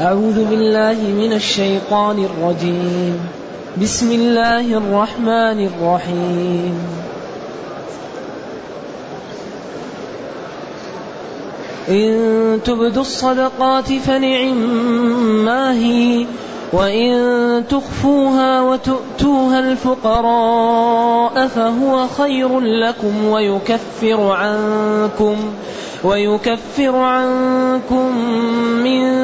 أعوذ 0.00 0.44
بالله 0.44 0.98
من 1.02 1.32
الشيطان 1.32 2.24
الرجيم. 2.24 3.20
بسم 3.82 4.12
الله 4.12 4.66
الرحمن 4.74 5.66
الرحيم. 5.70 6.74
إن 11.88 12.60
تبدوا 12.64 13.02
الصدقات 13.02 13.92
فنعم 13.92 14.56
ما 15.44 15.72
هي 15.72 16.26
وإن 16.72 17.64
تخفوها 17.70 18.60
وتؤتوها 18.60 19.58
الفقراء 19.58 21.46
فهو 21.46 22.06
خير 22.18 22.60
لكم 22.60 23.24
ويكفر 23.24 24.20
عنكم 24.20 25.36
ويكفر 26.04 26.96
عنكم 26.96 28.18
من 28.84 29.23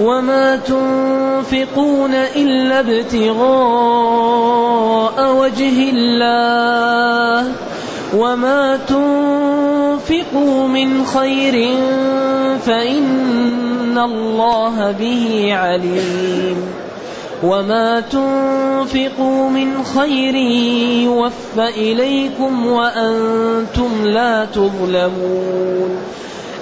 وما 0.00 0.56
تنفقون 0.56 2.14
إلا 2.14 2.80
ابتغاء 2.80 3.46
وجه 5.34 5.90
الله. 5.90 7.52
وما 8.16 8.78
تنفقوا 8.88 10.68
من 10.68 11.06
خير 11.06 11.74
فإن 12.66 13.98
الله 13.98 14.90
به 15.00 15.48
عليم. 15.54 16.56
وما 17.42 18.00
تنفقوا 18.00 19.50
من 19.50 19.84
خير 19.98 20.34
يوف 21.04 21.58
إليكم 21.58 22.66
وأنتم 22.66 23.90
لا 24.04 24.44
تظلمون. 24.44 25.98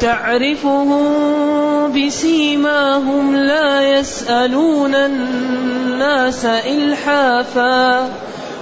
تعرفهم 0.00 1.92
بسيماهم 1.92 3.36
لا 3.36 3.98
يسألون 3.98 4.94
الناس 4.94 6.44
إلحافا 6.44 8.10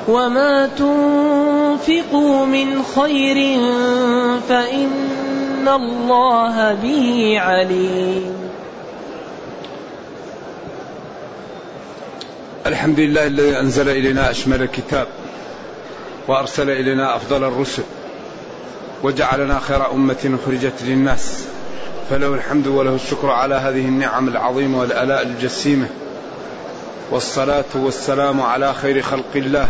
وما 0.09 0.69
تنفقوا 0.79 2.47
من 2.47 2.83
خير 2.83 3.61
فإن 4.49 5.69
الله 5.69 6.75
به 6.75 7.37
عليم. 7.41 8.37
الحمد 12.67 13.01
لله 13.01 13.27
الذي 13.27 13.59
أنزل 13.59 13.89
إلينا 13.89 14.31
أشمل 14.31 14.63
الكتاب 14.63 15.07
وأرسل 16.29 16.71
إلينا 16.71 17.17
أفضل 17.17 17.45
الرسل. 17.45 17.83
وجعلنا 19.03 19.59
خير 19.59 19.91
أمة 19.93 20.39
أخرجت 20.43 20.83
للناس. 20.83 21.45
فله 22.11 22.35
الحمد 22.35 22.67
وله 22.67 22.95
الشكر 22.95 23.31
على 23.31 23.55
هذه 23.55 23.85
النعم 23.85 24.29
العظيمة 24.29 24.81
والآلاء 24.81 25.23
الجسيمة. 25.23 25.87
والصلاة 27.11 27.65
والسلام 27.75 28.41
على 28.41 28.75
خير 28.75 29.03
خلق 29.03 29.33
الله 29.35 29.69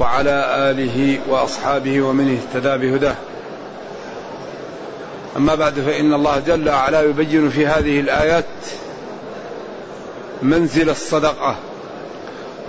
وعلى 0.00 0.70
آله 0.70 1.18
وأصحابه 1.28 2.02
ومن 2.02 2.38
اهتدى 2.38 2.88
بهداه. 2.88 3.14
أما 5.36 5.54
بعد 5.54 5.74
فإن 5.74 6.14
الله 6.14 6.42
جل 6.46 6.68
وعلا 6.68 7.00
يبين 7.02 7.50
في 7.50 7.66
هذه 7.66 8.00
الآيات 8.00 8.44
منزل 10.42 10.90
الصدقة. 10.90 11.56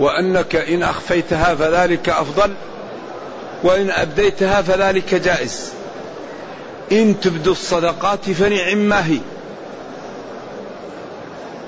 وأنك 0.00 0.56
إن 0.56 0.82
أخفيتها 0.82 1.54
فذلك 1.54 2.08
أفضل 2.08 2.52
وإن 3.62 3.90
أبديتها 3.90 4.62
فذلك 4.62 5.14
جائز. 5.14 5.72
إن 6.92 7.20
تبدوا 7.20 7.52
الصدقات 7.52 8.30
فنعم 8.30 8.78
ما 8.78 9.06
هي. 9.06 9.18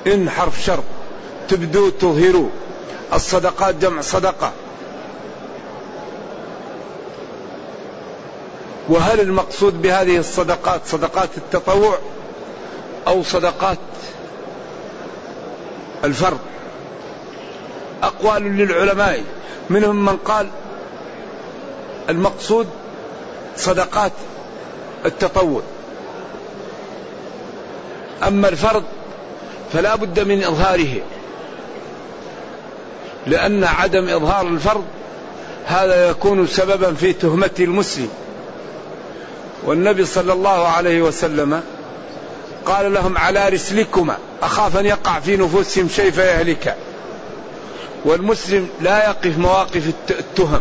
إن 0.07 0.31
حرف 0.31 0.63
شرط 0.63 0.85
تبدوا 1.49 1.91
تظهروا 2.01 2.49
الصدقات 3.13 3.75
جمع 3.75 4.01
صدقة. 4.01 4.53
وهل 8.89 9.21
المقصود 9.21 9.83
بهذه 9.83 10.19
الصدقات 10.19 10.81
صدقات 10.87 11.29
التطوع 11.37 11.99
أو 13.07 13.23
صدقات 13.23 13.79
الفرض؟ 16.05 16.39
أقوال 18.03 18.43
للعلماء 18.43 19.25
منهم 19.71 20.05
من 20.05 20.17
قال 20.17 20.49
المقصود 22.11 22.67
صدقات 23.57 24.13
التطوع. 25.05 25.63
أما 28.23 28.49
الفرض 28.49 28.83
فلا 29.73 29.95
بد 29.95 30.21
من 30.21 30.45
إظهاره 30.45 31.01
لأن 33.27 33.65
عدم 33.65 34.09
إظهار 34.09 34.47
الفرض 34.49 34.85
هذا 35.67 36.11
يكون 36.11 36.47
سببا 36.47 36.95
في 36.95 37.13
تهمة 37.13 37.51
المسلم. 37.61 38.09
والنبي 39.65 40.05
صلى 40.05 40.33
الله 40.33 40.69
عليه 40.69 41.03
وسلم 41.03 41.63
قال 42.67 42.93
لهم 42.93 43.19
على 43.19 43.49
رسلكما 43.49 44.17
أخاف 44.43 44.77
أن 44.77 44.87
يقع 44.87 45.21
في 45.21 45.37
نفوسهم 45.37 45.89
شيء 45.89 46.11
فيهلك. 46.11 46.77
والمسلم 48.05 48.69
لا 48.81 49.05
يقف 49.05 49.39
مواقف 49.39 49.93
التهم. 50.11 50.61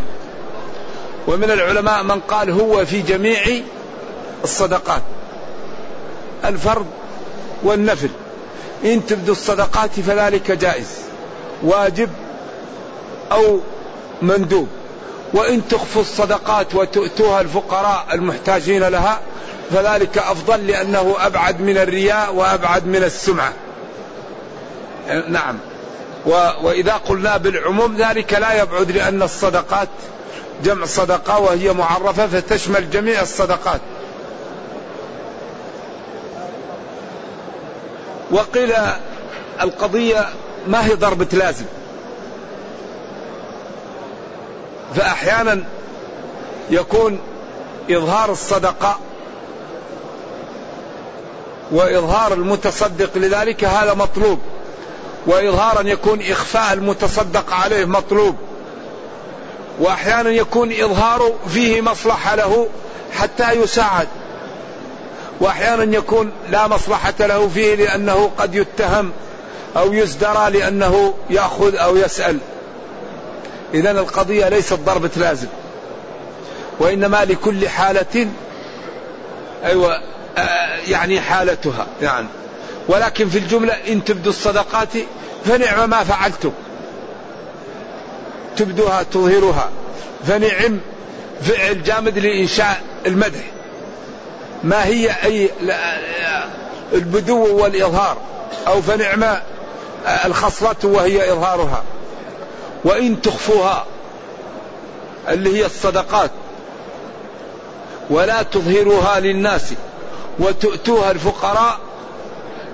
ومن 1.26 1.50
العلماء 1.50 2.02
من 2.02 2.20
قال 2.20 2.50
هو 2.50 2.86
في 2.86 3.02
جميع 3.02 3.40
الصدقات. 4.44 5.02
الفرض 6.44 6.86
والنفل. 7.62 8.08
إن 8.84 9.06
تبدوا 9.06 9.34
الصدقات 9.34 10.00
فذلك 10.00 10.50
جائز 10.50 10.88
واجب 11.62 12.10
أو 13.32 13.60
مندوب. 14.22 14.68
وإن 15.32 15.68
تخفوا 15.68 16.02
الصدقات 16.02 16.74
وتؤتوها 16.74 17.40
الفقراء 17.40 18.06
المحتاجين 18.12 18.82
لها 18.82 19.20
فذلك 19.70 20.18
أفضل 20.18 20.66
لأنه 20.66 21.16
أبعد 21.18 21.60
من 21.60 21.78
الرياء 21.78 22.34
وأبعد 22.34 22.86
من 22.86 23.04
السمعة. 23.04 23.52
نعم. 25.28 25.58
وإذا 26.62 26.92
قلنا 26.92 27.36
بالعموم 27.36 27.96
ذلك 27.96 28.32
لا 28.32 28.62
يبعد 28.62 28.90
لأن 28.90 29.22
الصدقات 29.22 29.88
جمع 30.62 30.86
صدقة 30.86 31.38
وهي 31.38 31.72
معرفة 31.72 32.26
فتشمل 32.26 32.90
جميع 32.90 33.22
الصدقات. 33.22 33.80
وقيل 38.30 38.72
القضية 39.62 40.28
ما 40.66 40.86
هي 40.86 40.94
ضربة 40.94 41.28
لازم. 41.32 41.64
فأحيانا 44.96 45.64
يكون 46.70 47.18
إظهار 47.90 48.32
الصدقة 48.32 48.98
وإظهار 51.70 52.32
المتصدق 52.32 53.10
لذلك 53.18 53.64
هذا 53.64 53.94
مطلوب 53.94 54.38
وإظهارا 55.26 55.82
يكون 55.82 56.20
إخفاء 56.22 56.72
المتصدق 56.72 57.52
عليه 57.52 57.84
مطلوب. 57.84 58.36
وأحيانا 59.78 60.30
يكون 60.30 60.72
إظهار 60.72 61.32
فيه 61.48 61.80
مصلحة 61.80 62.34
له 62.34 62.68
حتى 63.12 63.52
يساعد. 63.52 64.08
وأحيانا 65.40 65.96
يكون 65.96 66.32
لا 66.50 66.68
مصلحة 66.68 67.14
له 67.20 67.48
فيه 67.48 67.74
لأنه 67.74 68.30
قد 68.38 68.54
يتهم 68.54 69.12
أو 69.76 69.92
يزدرى 69.92 70.50
لأنه 70.50 71.14
يأخذ 71.30 71.76
أو 71.76 71.96
يسأل. 71.96 72.38
إذا 73.74 73.90
القضية 73.90 74.48
ليست 74.48 74.78
ضربة 74.86 75.10
لازم. 75.16 75.48
وإنما 76.80 77.24
لكل 77.24 77.68
حالة 77.68 78.28
أيوة 79.64 80.00
يعني 80.88 81.20
حالتها 81.20 81.86
يعني. 82.02 82.26
ولكن 82.88 83.28
في 83.28 83.38
الجملة 83.38 83.72
إن 83.88 84.04
تبدوا 84.04 84.32
الصدقات 84.32 84.88
فنعم 85.44 85.90
ما 85.90 86.04
فعلتم. 86.04 86.52
تبدوها 88.56 89.02
تظهرها 89.02 89.70
فنعم 90.26 90.80
فعل 91.42 91.82
جامد 91.82 92.18
لإنشاء 92.18 92.82
المدح. 93.06 93.40
ما 94.64 94.84
هي 94.84 95.10
أي 95.24 95.50
البدو 96.92 97.62
والإظهار 97.62 98.16
أو 98.66 98.82
فنعم 98.82 99.36
الخصلة 100.24 100.76
وهي 100.84 101.32
إظهارها. 101.32 101.82
وإن 102.84 103.22
تخفوها 103.22 103.84
اللي 105.28 105.58
هي 105.58 105.66
الصدقات. 105.66 106.30
ولا 108.10 108.42
تظهروها 108.42 109.20
للناس 109.20 109.72
وتؤتوها 110.38 111.10
الفقراء 111.10 111.78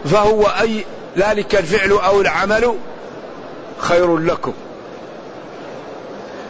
فهو 0.04 0.42
أي 0.42 0.84
ذلك 1.18 1.54
الفعل 1.54 1.92
أو 1.92 2.20
العمل 2.20 2.74
خير 3.78 4.18
لكم. 4.18 4.52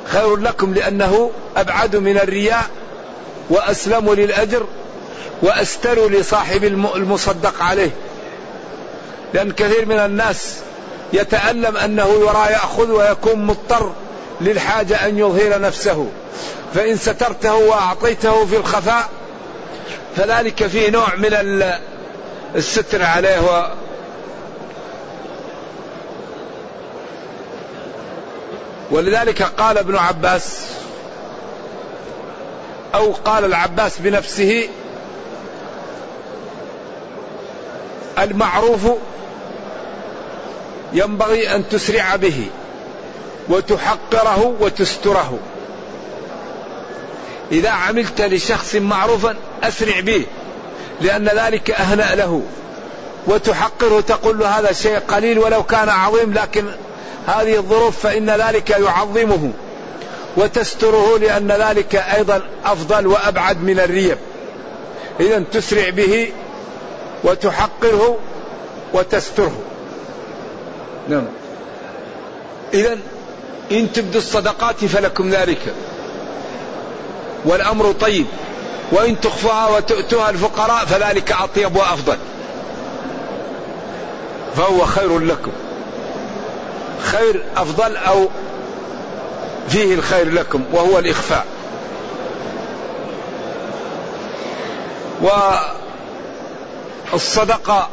خير 0.04 0.36
لكم 0.36 0.74
لأنه 0.74 1.30
أبعد 1.56 1.96
من 1.96 2.18
الرياء 2.18 2.64
وأسلم 3.50 4.12
للأجر 4.14 4.66
وأستر 5.42 6.08
لصاحب 6.08 6.64
المصدق 6.94 7.62
عليه. 7.62 7.90
لأن 9.34 9.52
كثير 9.52 9.86
من 9.86 9.98
الناس 9.98 10.56
يتألم 11.12 11.76
أنه 11.76 12.08
يرى 12.08 12.52
يأخذ 12.52 12.90
ويكون 12.90 13.46
مضطر 13.46 13.92
للحاجة 14.40 15.06
أن 15.08 15.18
يظهر 15.18 15.60
نفسه. 15.60 16.06
فإن 16.74 16.96
سترته 16.96 17.54
وأعطيته 17.54 18.46
في 18.46 18.56
الخفاء 18.56 19.08
فذلك 20.16 20.66
فيه 20.66 20.90
نوع 20.90 21.14
من 21.14 21.62
الستر 22.56 23.02
عليه 23.02 23.70
ولذلك 28.90 29.42
قال 29.42 29.78
ابن 29.78 29.96
عباس 29.96 30.60
أو 32.94 33.12
قال 33.12 33.44
العباس 33.44 33.98
بنفسه 33.98 34.68
المعروف 38.18 38.80
ينبغي 40.92 41.54
أن 41.54 41.68
تسرع 41.68 42.16
به 42.16 42.46
وتحقره 43.48 44.56
وتستره. 44.60 45.38
إذا 47.52 47.70
عملت 47.70 48.20
لشخص 48.20 48.74
معروفا 48.74 49.36
أسرع 49.62 50.00
به 50.00 50.26
لأن 51.00 51.28
ذلك 51.28 51.70
أهنأ 51.70 52.14
له. 52.14 52.42
وتحقره 53.26 54.00
تقول 54.00 54.38
له 54.38 54.58
هذا 54.58 54.72
شيء 54.72 54.98
قليل 54.98 55.38
ولو 55.38 55.62
كان 55.62 55.88
عظيم 55.88 56.32
لكن 56.32 56.64
هذه 57.26 57.56
الظروف 57.56 57.98
فإن 57.98 58.30
ذلك 58.30 58.70
يعظمه 58.70 59.52
وتستره 60.36 61.18
لأن 61.18 61.52
ذلك 61.52 61.94
أيضا 61.94 62.42
أفضل 62.64 63.06
وأبعد 63.06 63.62
من 63.62 63.80
الريب. 63.80 64.18
إذا 65.20 65.44
تسرع 65.52 65.90
به 65.90 66.32
وتحقره 67.24 68.18
وتستره. 68.94 69.58
نعم. 71.08 71.24
إذا 72.74 72.98
إن 73.72 73.92
تبدوا 73.92 74.20
الصدقات 74.20 74.84
فلكم 74.84 75.30
ذلك. 75.30 75.74
والأمر 77.44 77.92
طيب. 77.92 78.26
وإن 78.92 79.20
تخفوها 79.20 79.68
وتؤتوها 79.68 80.30
الفقراء 80.30 80.84
فذلك 80.84 81.32
أطيب 81.32 81.76
وأفضل. 81.76 82.16
فهو 84.56 84.86
خير 84.86 85.18
لكم. 85.18 85.52
خير 87.02 87.42
أفضل 87.56 87.96
أو 87.96 88.28
فيه 89.68 89.94
الخير 89.94 90.32
لكم 90.32 90.64
وهو 90.72 90.98
الإخفاء. 90.98 91.46
والصدقة 97.12 97.88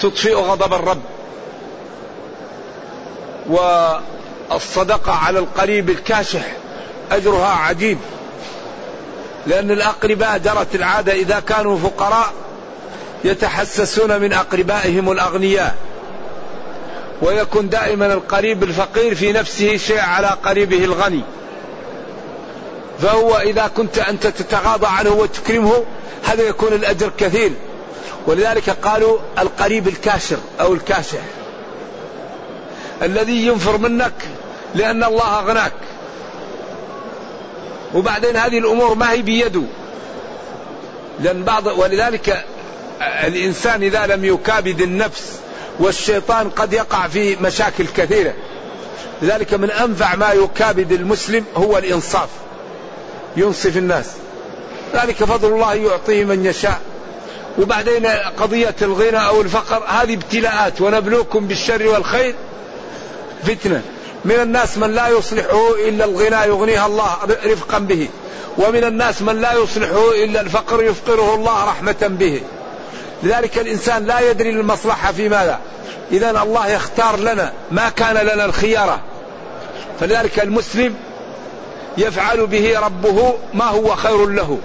تطفئ 0.00 0.34
غضب 0.34 0.74
الرب. 0.74 1.02
والصدقة 4.50 5.12
على 5.12 5.38
القريب 5.38 5.90
الكاشح 5.90 6.42
أجرها 7.12 7.48
عجيب 7.48 7.98
لأن 9.46 9.70
الأقرباء 9.70 10.38
جرت 10.38 10.74
العادة 10.74 11.12
إذا 11.12 11.40
كانوا 11.40 11.78
فقراء 11.78 12.32
يتحسسون 13.24 14.20
من 14.20 14.32
أقربائهم 14.32 15.12
الأغنياء. 15.12 15.76
ويكون 17.22 17.68
دائما 17.68 18.14
القريب 18.14 18.62
الفقير 18.62 19.14
في 19.14 19.32
نفسه 19.32 19.76
شيء 19.76 20.00
على 20.00 20.26
قريبه 20.26 20.84
الغني. 20.84 21.22
فهو 23.02 23.38
إذا 23.38 23.70
كنت 23.76 23.98
أنت 23.98 24.26
تتغاضى 24.26 24.86
عنه 24.86 25.10
وتكرمه 25.10 25.84
هذا 26.24 26.42
يكون 26.42 26.72
الأجر 26.72 27.12
كثير. 27.18 27.52
ولذلك 28.26 28.70
قالوا 28.70 29.18
القريب 29.38 29.88
الكاشر 29.88 30.38
أو 30.60 30.74
الكاشح. 30.74 31.20
الذي 33.02 33.46
ينفر 33.46 33.78
منك 33.78 34.12
لأن 34.74 35.04
الله 35.04 35.38
أغناك. 35.38 35.72
وبعدين 37.94 38.36
هذه 38.36 38.58
الأمور 38.58 38.94
ما 38.94 39.12
هي 39.12 39.22
بيده. 39.22 39.62
لأن 41.20 41.42
بعض 41.44 41.66
ولذلك 41.66 42.44
الإنسان 43.02 43.82
إذا 43.82 44.06
لم 44.06 44.24
يكابد 44.24 44.80
النفس 44.80 45.42
والشيطان 45.78 46.50
قد 46.50 46.72
يقع 46.72 47.08
في 47.08 47.36
مشاكل 47.36 47.86
كثيرة. 47.96 48.34
لذلك 49.22 49.54
من 49.54 49.70
أنفع 49.70 50.14
ما 50.14 50.32
يكابد 50.32 50.92
المسلم 50.92 51.44
هو 51.56 51.78
الإنصاف. 51.78 52.28
ينصف 53.36 53.76
الناس. 53.76 54.06
ذلك 54.94 55.24
فضل 55.24 55.48
الله 55.48 55.74
يعطيه 55.74 56.24
من 56.24 56.46
يشاء. 56.46 56.80
وبعدين 57.58 58.06
قضية 58.36 58.74
الغنى 58.82 59.26
أو 59.26 59.40
الفقر 59.40 59.84
هذه 59.88 60.14
ابتلاءات. 60.14 60.80
ونبلوكم 60.80 61.46
بالشر 61.46 61.86
والخير 61.88 62.34
فتنة. 63.44 63.82
من 64.24 64.34
الناس 64.34 64.78
من 64.78 64.94
لا 64.94 65.08
يصلحه 65.08 65.74
إلا 65.88 66.04
الغنى 66.04 66.48
يغنيها 66.48 66.86
الله 66.86 67.16
رفقا 67.44 67.78
به. 67.78 68.08
ومن 68.58 68.84
الناس 68.84 69.22
من 69.22 69.40
لا 69.40 69.52
يصلحه 69.52 70.10
إلا 70.24 70.40
الفقر 70.40 70.82
يفقره 70.82 71.34
الله 71.34 71.64
رحمة 71.64 71.96
به. 72.02 72.42
لذلك 73.22 73.58
الإنسان 73.58 74.04
لا 74.06 74.30
يدري 74.30 74.50
المصلحة 74.50 75.12
في 75.12 75.28
ماذا. 75.28 75.58
إذا 76.12 76.30
الله 76.30 76.68
يختار 76.68 77.16
لنا 77.16 77.52
ما 77.70 77.88
كان 77.88 78.16
لنا 78.16 78.44
الخيارة. 78.44 79.00
فلذلك 80.00 80.40
المسلم 80.40 80.94
يفعل 81.98 82.46
به 82.46 82.80
ربه 82.80 83.34
ما 83.54 83.64
هو 83.64 83.96
خير 83.96 84.26
له. 84.26 84.58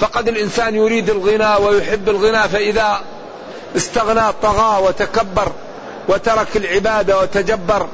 فقد 0.00 0.28
الإنسان 0.28 0.74
يريد 0.74 1.10
الغنى 1.10 1.64
ويحب 1.66 2.08
الغنى 2.08 2.48
فإذا 2.48 3.00
استغنى 3.76 4.32
طغى 4.42 4.82
وتكبر 4.82 5.52
وترك 6.08 6.56
العبادة 6.56 7.20
وتجبر 7.20 7.86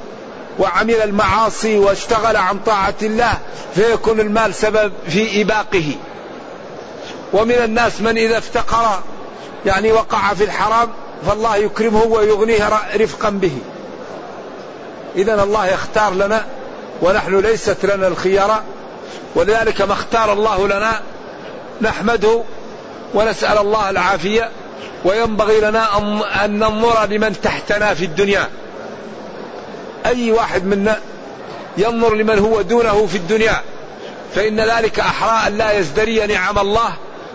وعمل 0.58 0.94
المعاصي 0.94 1.78
واشتغل 1.78 2.36
عن 2.36 2.58
طاعة 2.58 2.94
الله 3.02 3.38
فيكون 3.74 4.20
المال 4.20 4.54
سبب 4.54 4.92
في 5.08 5.42
إباقه. 5.42 5.94
ومن 7.32 7.54
الناس 7.54 8.00
من 8.00 8.18
إذا 8.18 8.38
افتقر 8.38 9.00
يعني 9.66 9.92
وقع 9.92 10.34
في 10.34 10.44
الحرام 10.44 10.88
فالله 11.26 11.56
يكرمه 11.56 12.04
ويغنيه 12.04 12.70
رفقا 12.96 13.30
به. 13.30 13.58
إذا 15.16 15.42
الله 15.42 15.66
يختار 15.66 16.14
لنا 16.14 16.44
ونحن 17.02 17.38
ليست 17.38 17.86
لنا 17.86 18.08
الخيارة 18.08 18.62
ولذلك 19.34 19.82
ما 19.82 19.92
اختار 19.92 20.32
الله 20.32 20.66
لنا 20.66 21.00
نحمده 21.80 22.42
ونسأل 23.14 23.58
الله 23.58 23.90
العافية 23.90 24.50
وينبغي 25.04 25.60
لنا 25.60 25.98
أن 26.44 26.58
ننظر 26.58 27.06
لمن 27.06 27.40
تحتنا 27.42 27.94
في 27.94 28.04
الدنيا. 28.04 28.48
أي 30.06 30.32
واحد 30.32 30.64
منا 30.64 31.00
ينظر 31.78 32.14
لمن 32.14 32.38
هو 32.38 32.62
دونه 32.62 33.06
في 33.06 33.16
الدنيا 33.16 33.62
فإن 34.34 34.60
ذلك 34.60 35.00
أحرى 35.00 35.48
أن 35.48 35.58
لا 35.58 35.72
يزدري 35.72 36.26
نعم 36.26 36.58
الله 36.58 36.92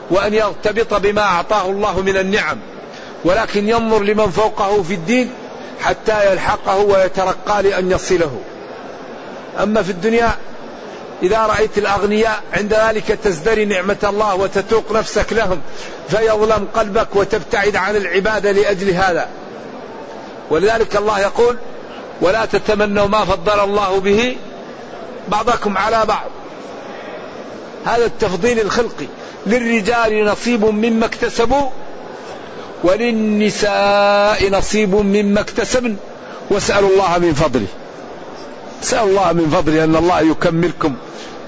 وأن 0.10 0.34
يرتبط 0.34 0.94
بما 0.94 1.22
أعطاه 1.22 1.70
الله 1.70 2.02
من 2.02 2.18
النعم 2.18 2.58
ولكن 3.26 3.70
ينظر 3.70 4.04
لمن 4.04 4.30
فوقه 4.30 4.84
في 4.84 4.94
الدين 4.94 5.32
حتى 5.82 6.32
يلحقه 6.32 6.78
ويترقى 6.78 7.64
لأن 7.64 7.92
يصله. 7.92 8.40
أما 9.64 9.84
في 9.84 9.92
الدنيا 9.92 10.32
إذا 11.24 11.40
رأيت 11.46 11.78
الأغنياء 11.78 12.44
عند 12.54 12.74
ذلك 12.74 13.08
تزدري 13.24 13.66
نعمة 13.66 13.98
الله 14.04 14.36
وتتوق 14.36 14.92
نفسك 14.92 15.34
لهم 15.34 15.62
فيظلم 16.10 16.68
قلبك 16.74 17.16
وتبتعد 17.16 17.76
عن 17.76 17.96
العبادة 17.96 18.52
لأجل 18.52 18.90
هذا. 18.90 19.28
ولذلك 20.50 20.96
الله 20.96 21.20
يقول 21.20 21.58
ولا 22.22 22.46
تتمنوا 22.46 23.08
ما 23.08 23.26
فضل 23.26 23.60
الله 23.60 24.00
به 24.00 24.38
بعضكم 25.28 25.78
على 25.78 26.06
بعض. 26.06 26.30
هذا 27.86 28.06
التفضيل 28.06 28.60
الخلقي. 28.60 29.08
للرجال 29.48 30.26
نصيب 30.26 30.66
مما 30.66 31.06
اكتسبوا 31.06 31.70
وللنساء 32.84 34.50
نصيب 34.50 34.96
مما 34.96 35.40
اكتسبن. 35.42 35.96
واسألوا 36.50 36.90
الله 36.90 37.18
من 37.18 37.34
فضله. 37.34 37.68
اسألوا 38.84 39.08
الله 39.08 39.34
من 39.34 39.50
فضله 39.50 39.84
أن 39.84 39.96
الله 39.96 40.22
يكملكم 40.22 40.96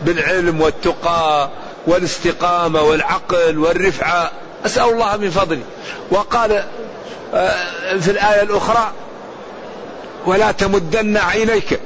بالعلم 0.06 0.62
والتقى 0.62 1.50
والاستقامة 1.88 2.82
والعقل 2.82 3.58
والرفعة. 3.60 4.32
أسأل 4.66 4.84
الله 4.84 5.18
من 5.18 5.30
فضله. 5.30 5.64
وقال 6.12 6.64
آه، 7.34 7.98
في 8.00 8.12
الآية 8.12 8.42
الأخرى 8.42 8.92
ولا 10.26 10.52
تمدن 10.52 11.18
عينيك 11.18 11.80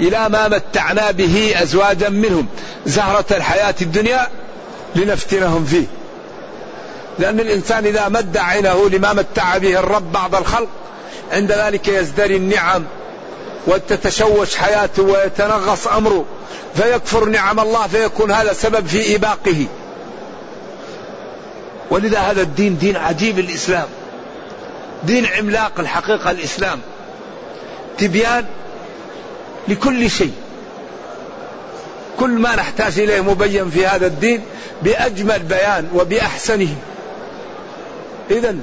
إلى 0.00 0.28
ما 0.28 0.48
متعنا 0.48 1.10
به 1.10 1.54
أزواجا 1.62 2.08
منهم 2.08 2.46
زهرة 2.86 3.24
الحياة 3.30 3.74
الدنيا. 3.82 4.28
لنفتنهم 4.96 5.64
فيه. 5.64 5.86
لأن 7.18 7.40
الإنسان 7.40 7.86
إذا 7.86 8.08
مد 8.08 8.36
عينه 8.36 8.88
لما 8.88 9.12
متع 9.12 9.58
به 9.58 9.78
الرب 9.78 10.12
بعض 10.12 10.34
الخلق 10.34 10.68
عند 11.32 11.52
ذلك 11.52 11.88
يزدري 11.88 12.36
النعم 12.36 12.84
وتتشوش 13.66 14.56
حياته 14.56 15.02
ويتنغص 15.02 15.86
أمره 15.86 16.24
فيكفر 16.74 17.24
نعم 17.24 17.60
الله 17.60 17.86
فيكون 17.86 18.30
هذا 18.30 18.52
سبب 18.52 18.86
في 18.86 19.16
إباقه. 19.16 19.66
ولذا 21.90 22.18
هذا 22.18 22.42
الدين 22.42 22.78
دين 22.78 22.96
عجيب 22.96 23.38
الإسلام. 23.38 23.86
دين 25.04 25.26
عملاق 25.26 25.72
الحقيقة 25.78 26.30
الإسلام. 26.30 26.80
تبيان 27.98 28.44
لكل 29.68 30.10
شيء. 30.10 30.32
كل 32.20 32.30
ما 32.30 32.56
نحتاج 32.56 32.98
إليه 32.98 33.20
مبين 33.20 33.70
في 33.70 33.86
هذا 33.86 34.06
الدين 34.06 34.42
بأجمل 34.82 35.38
بيان 35.38 35.88
وبأحسنه. 35.94 36.74
إذا 38.30 38.56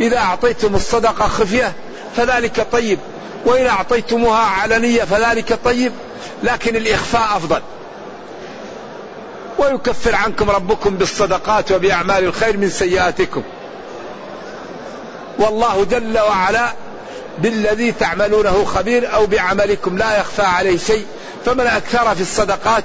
إذا 0.00 0.18
أعطيتم 0.18 0.74
الصدقة 0.74 1.28
خفية 1.28 1.72
فذلك 2.16 2.66
طيب 2.72 2.98
وإن 3.46 3.66
أعطيتموها 3.66 4.38
علنية 4.38 5.04
فذلك 5.04 5.58
طيب 5.64 5.92
لكن 6.42 6.76
الإخفاء 6.76 7.36
أفضل. 7.36 7.60
ويكفر 9.58 10.14
عنكم 10.14 10.50
ربكم 10.50 10.96
بالصدقات 10.96 11.72
وبأعمال 11.72 12.24
الخير 12.24 12.56
من 12.56 12.70
سيئاتكم. 12.70 13.42
والله 15.38 15.84
جل 15.84 16.18
وعلا 16.18 16.72
بالذي 17.38 17.92
تعملونه 17.92 18.64
خبير 18.64 19.14
أو 19.14 19.26
بعملكم 19.26 19.98
لا 19.98 20.20
يخفى 20.20 20.42
عليه 20.42 20.78
شيء 20.78 21.06
فمن 21.44 21.66
أكثر 21.66 22.14
في 22.14 22.20
الصدقات 22.20 22.84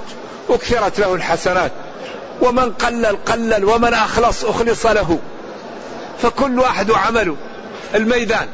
أكثرت 0.50 1.00
له 1.00 1.16
الحسنات. 1.16 1.72
ومن 2.42 2.72
قلل 2.74 3.18
قلل 3.26 3.66
ومن 3.66 3.94
أخلص 3.94 4.46
أخلص 4.46 4.86
له. 4.86 5.20
فكل 6.22 6.60
واحد 6.60 6.92
عمله. 6.92 7.36
الميدان. 7.96 8.48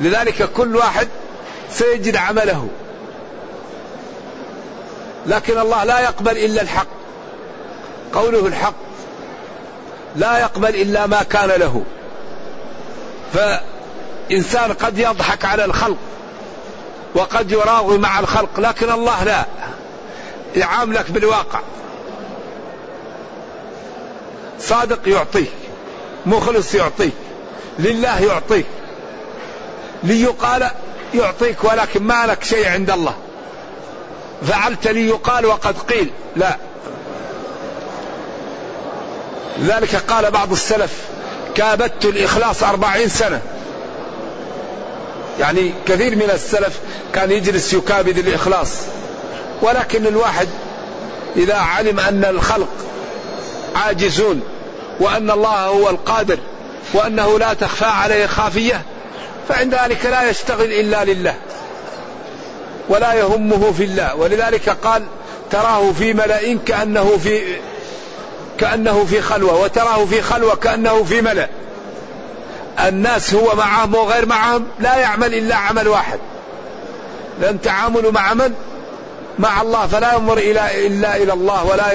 لذلك 0.00 0.52
كل 0.52 0.76
واحد 0.76 1.08
سيجد 1.70 2.16
عمله. 2.16 2.68
لكن 5.26 5.58
الله 5.58 5.84
لا 5.84 6.00
يقبل 6.00 6.38
إلا 6.38 6.62
الحق. 6.62 6.86
قوله 8.12 8.46
الحق. 8.46 8.74
لا 10.16 10.38
يقبل 10.38 10.68
إلا 10.68 11.06
ما 11.06 11.22
كان 11.22 11.48
له. 11.48 11.84
فإنسان 13.32 14.72
قد 14.72 14.98
يضحك 14.98 15.44
على 15.44 15.64
الخلق. 15.64 15.96
وقد 17.14 17.52
يراضي 17.52 17.98
مع 17.98 18.20
الخلق 18.20 18.60
لكن 18.60 18.90
الله 18.90 19.24
لا. 19.24 19.44
يعاملك 20.56 21.10
بالواقع. 21.10 21.60
صادق 24.60 25.08
يعطيك 25.08 25.50
مخلص 26.26 26.74
يعطيك 26.74 27.12
لله 27.78 28.20
يعطيك. 28.22 28.66
ليقال 30.02 30.70
يعطيك 31.14 31.64
ولكن 31.64 32.02
ما 32.02 32.26
لك 32.26 32.44
شيء 32.44 32.68
عند 32.68 32.90
الله. 32.90 33.14
فعلت 34.48 34.88
ليقال 34.88 35.46
وقد 35.46 35.78
قيل. 35.78 36.10
لا. 36.36 36.56
لذلك 39.58 39.96
قال 39.96 40.30
بعض 40.30 40.52
السلف. 40.52 40.92
كابدت 41.54 42.04
الإخلاص 42.04 42.62
أربعين 42.62 43.08
سنة. 43.08 43.42
يعني 45.40 45.72
كثير 45.86 46.16
من 46.16 46.30
السلف 46.34 46.78
كان 47.14 47.30
يجلس 47.30 47.72
يكابد 47.72 48.18
الإخلاص. 48.18 48.68
ولكن 49.62 50.06
الواحد 50.06 50.48
إذا 51.36 51.54
علم 51.54 52.00
أن 52.00 52.24
الخلق 52.24 52.68
عاجزون 53.74 54.40
وأن 55.00 55.30
الله 55.30 55.66
هو 55.66 55.90
القادر 55.90 56.38
وأنه 56.94 57.38
لا 57.38 57.54
تخفى 57.54 57.84
عليه 57.84 58.26
خافية 58.26 58.82
فعند 59.48 59.74
ذلك 59.74 60.06
لا 60.06 60.30
يشتغل 60.30 60.72
إلا 60.72 61.04
لله 61.04 61.34
ولا 62.88 63.14
يهمه 63.14 63.72
في 63.72 63.84
الله. 63.84 64.14
ولذلك 64.14 64.68
قال 64.68 65.04
تراه 65.50 65.92
في 65.92 66.12
ملأ 66.12 66.58
كأنه 66.66 67.18
في 67.22 67.40
كأنه 68.58 69.04
في 69.04 69.20
خلوة 69.22 69.62
وتراه 69.62 70.04
في 70.04 70.22
خلوة 70.22 70.54
كأنه 70.54 71.04
في 71.04 71.22
ملأ 71.22 71.48
الناس 72.80 73.34
هو 73.34 73.54
معهم 73.54 73.94
وغير 73.94 74.26
معهم 74.26 74.66
لا 74.80 74.96
يعمل 74.96 75.34
إلا 75.34 75.54
عمل 75.54 75.88
واحد. 75.88 76.18
لأن 77.40 77.60
تعامل 77.60 78.10
مع 78.12 78.34
من؟ 78.34 78.54
مع 79.38 79.62
الله 79.62 79.86
فلا 79.86 80.14
ينظر 80.14 80.38
إلى 80.38 80.86
إلا 80.86 81.16
إلى 81.16 81.32
الله 81.32 81.64
ولا 81.64 81.92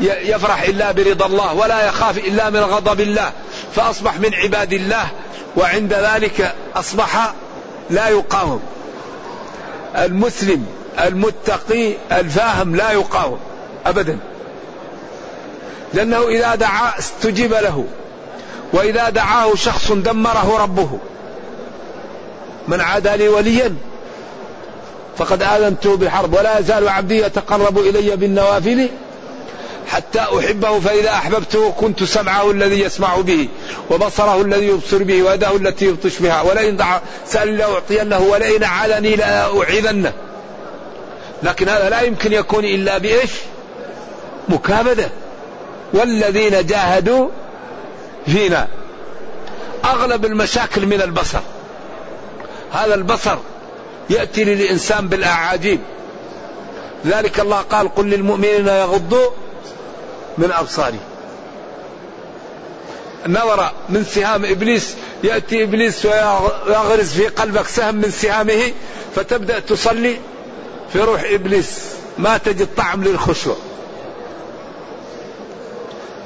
يفرح 0.00 0.62
إلا 0.62 0.92
برضا 0.92 1.26
الله 1.26 1.54
ولا 1.54 1.86
يخاف 1.86 2.18
إلا 2.18 2.50
من 2.50 2.60
غضب 2.60 3.00
الله. 3.00 3.32
فأصبح 3.76 4.18
من 4.18 4.34
عباد 4.34 4.72
الله 4.72 5.08
وعند 5.56 5.92
ذلك 5.92 6.54
أصبح 6.76 7.32
لا 7.90 8.08
يقاوم. 8.08 8.62
المسلم 9.96 10.66
المتقي 11.04 11.94
الفاهم 12.12 12.76
لا 12.76 12.90
يقاوم 12.90 13.38
أبدا. 13.86 14.18
لأنه 15.94 16.28
إذا 16.28 16.54
دعا 16.54 16.98
استجيب 16.98 17.52
له. 17.52 17.84
وإذا 18.72 19.08
دعاه 19.08 19.54
شخص 19.54 19.92
دمره 19.92 20.58
ربه. 20.62 20.98
من 22.68 22.80
عادى 22.80 23.16
لي 23.16 23.28
وليا 23.28 23.74
فقد 25.18 25.42
آذنته 25.42 25.96
بحرب 25.96 26.34
ولا 26.34 26.58
يزال 26.58 26.88
عبدي 26.88 27.22
يتقرب 27.22 27.78
إلي 27.78 28.16
بالنوافل 28.16 28.88
حتى 29.88 30.20
أحبه 30.20 30.80
فإذا 30.80 31.10
أحببته 31.10 31.70
كنت 31.70 32.04
سمعه 32.04 32.50
الذي 32.50 32.80
يسمع 32.80 33.16
به 33.16 33.48
وبصره 33.90 34.42
الذي 34.42 34.66
يبصر 34.66 35.02
به 35.02 35.22
ويده 35.22 35.56
التي 35.56 35.84
يبطش 35.84 36.18
بها 36.18 36.42
ولئن 36.42 36.76
دعا 36.76 37.00
سأل 37.26 37.56
لأعطينه 37.56 38.18
ولئن 38.18 38.64
عالني 38.64 39.16
لأعيذنه 39.16 40.12
لكن 41.42 41.68
هذا 41.68 41.90
لا 41.90 42.00
يمكن 42.00 42.32
يكون 42.32 42.64
إلا 42.64 42.98
بإيش؟ 42.98 43.30
مكابدة. 44.48 45.10
والذين 45.92 46.66
جاهدوا 46.66 47.28
فينا 48.28 48.68
أغلب 49.84 50.24
المشاكل 50.24 50.86
من 50.86 51.02
البصر. 51.02 51.40
هذا 52.72 52.94
البصر 52.94 53.36
يأتي 54.10 54.44
للإنسان 54.44 55.08
بالأعاجيب. 55.08 55.80
ذلك 57.06 57.40
الله 57.40 57.56
قال 57.56 57.94
قل 57.94 58.06
للمؤمنين 58.10 58.68
يغضوا 58.68 59.30
من 60.38 60.52
أبصاره 60.52 60.98
نظر 63.26 63.70
من 63.88 64.04
سهام 64.04 64.44
إبليس 64.44 64.94
يأتي 65.24 65.62
إبليس 65.62 66.06
ويغرز 66.06 67.12
في 67.12 67.26
قلبك 67.26 67.66
سهم 67.66 67.94
من 67.94 68.10
سهامه 68.10 68.72
فتبدأ 69.14 69.58
تصلي 69.58 70.18
في 70.92 71.00
روح 71.00 71.22
إبليس. 71.30 71.70
ما 72.18 72.38
تجد 72.38 72.68
طعم 72.76 73.04
للخشوع. 73.04 73.56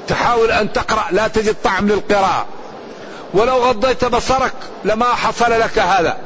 تحاول 0.07 0.51
أن 0.51 0.73
تقرأ 0.73 1.05
لا 1.11 1.27
تجد 1.27 1.55
طعم 1.63 1.87
للقراءة. 1.87 2.45
ولو 3.33 3.57
غضيت 3.57 4.05
بصرك 4.05 4.53
لما 4.85 5.05
حصل 5.05 5.51
لك 5.51 5.79
هذا. 5.79 6.17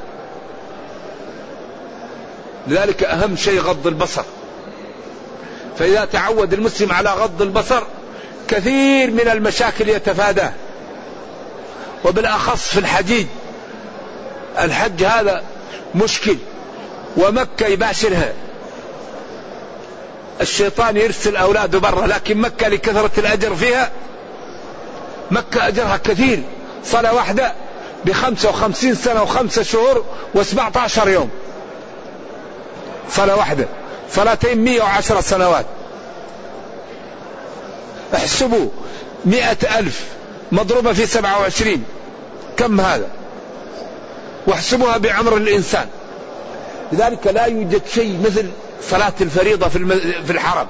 لذلك 2.68 3.04
أهم 3.04 3.36
شيء 3.36 3.60
غض 3.60 3.88
البصر. 3.88 4.24
فإذا 5.80 6.06
تعود 6.06 6.54
المسلم 6.54 6.92
على 6.92 7.10
غض 7.10 7.42
البصر 7.42 7.84
كثير 8.48 9.12
من 9.12 9.28
المشاكل 9.28 9.90
يتفاداه. 9.90 10.52
وبالأخص 12.06 12.68
في 12.68 12.80
الحجيج. 12.80 13.28
الحج 14.60 15.04
هذا 15.04 15.44
مشكل. 15.96 16.38
ومكة 17.18 17.66
يباشرها. 17.66 18.34
الشيطان 20.42 20.98
يرسل 20.98 21.36
أولاده 21.36 21.80
برا 21.80 22.08
لكن 22.08 22.38
مكة 22.38 22.68
لكثرة 22.68 23.12
الأجر 23.18 23.56
فيها 23.56 23.92
مكة 25.32 25.68
أجرها 25.68 25.98
كثير. 25.98 26.44
صلاة 26.86 27.14
واحدة 27.14 27.54
بخمسة 28.06 28.50
وخمسين 28.50 28.96
سنة 28.96 29.24
وخمسة 29.24 29.64
شهور 29.64 30.06
وسبعة 30.36 30.72
عشر 30.76 31.10
يوم. 31.10 31.30
صلاة 33.12 33.36
واحدة. 33.36 33.68
صلاتين 34.12 34.58
مئة 34.58 34.82
وعشر 34.82 35.22
سنوات. 35.22 35.66
احسبوا 38.16 38.70
مئة 39.26 39.80
ألف. 39.80 40.04
مضروبة 40.52 40.94
في 40.94 41.06
سبعة 41.06 41.40
وعشرين. 41.40 41.84
كم 42.58 42.82
هذا؟ 42.82 43.08
واحسبوها 44.48 44.98
بعمر 44.98 45.38
الإنسان. 45.38 45.88
لذلك 46.92 47.28
لا 47.28 47.46
يوجد 47.46 47.82
شيء 47.94 48.20
مثل 48.26 48.50
صلاة 48.82 49.14
الفريضة 49.22 49.68
في, 49.68 50.32
الحرم. 50.32 50.68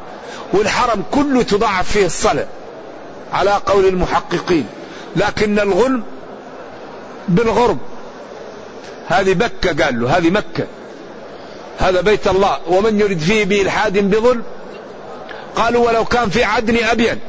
والحرم 0.53 1.03
كله 1.11 1.43
تضاعف 1.43 1.91
فيه 1.91 2.05
الصلاة 2.05 2.47
على 3.33 3.51
قول 3.65 3.85
المحققين. 3.85 4.65
لكن 5.15 5.59
الغلم 5.59 6.03
بالغرب. 7.27 7.77
هذه 9.07 9.35
مكة 9.35 9.83
قال 9.83 10.01
له 10.01 10.17
هذه 10.17 10.29
مكة. 10.29 10.67
هذا 11.79 12.01
بيت 12.01 12.27
الله. 12.27 12.59
ومن 12.67 12.99
يرد 12.99 13.19
فيه 13.19 13.45
بإلحاد 13.45 13.97
بظلم؟ 13.97 14.43
قالوا 15.55 15.87
ولو 15.87 16.05
كان 16.05 16.29
في 16.29 16.43
عدن 16.43 16.83
أبين. 16.83 17.19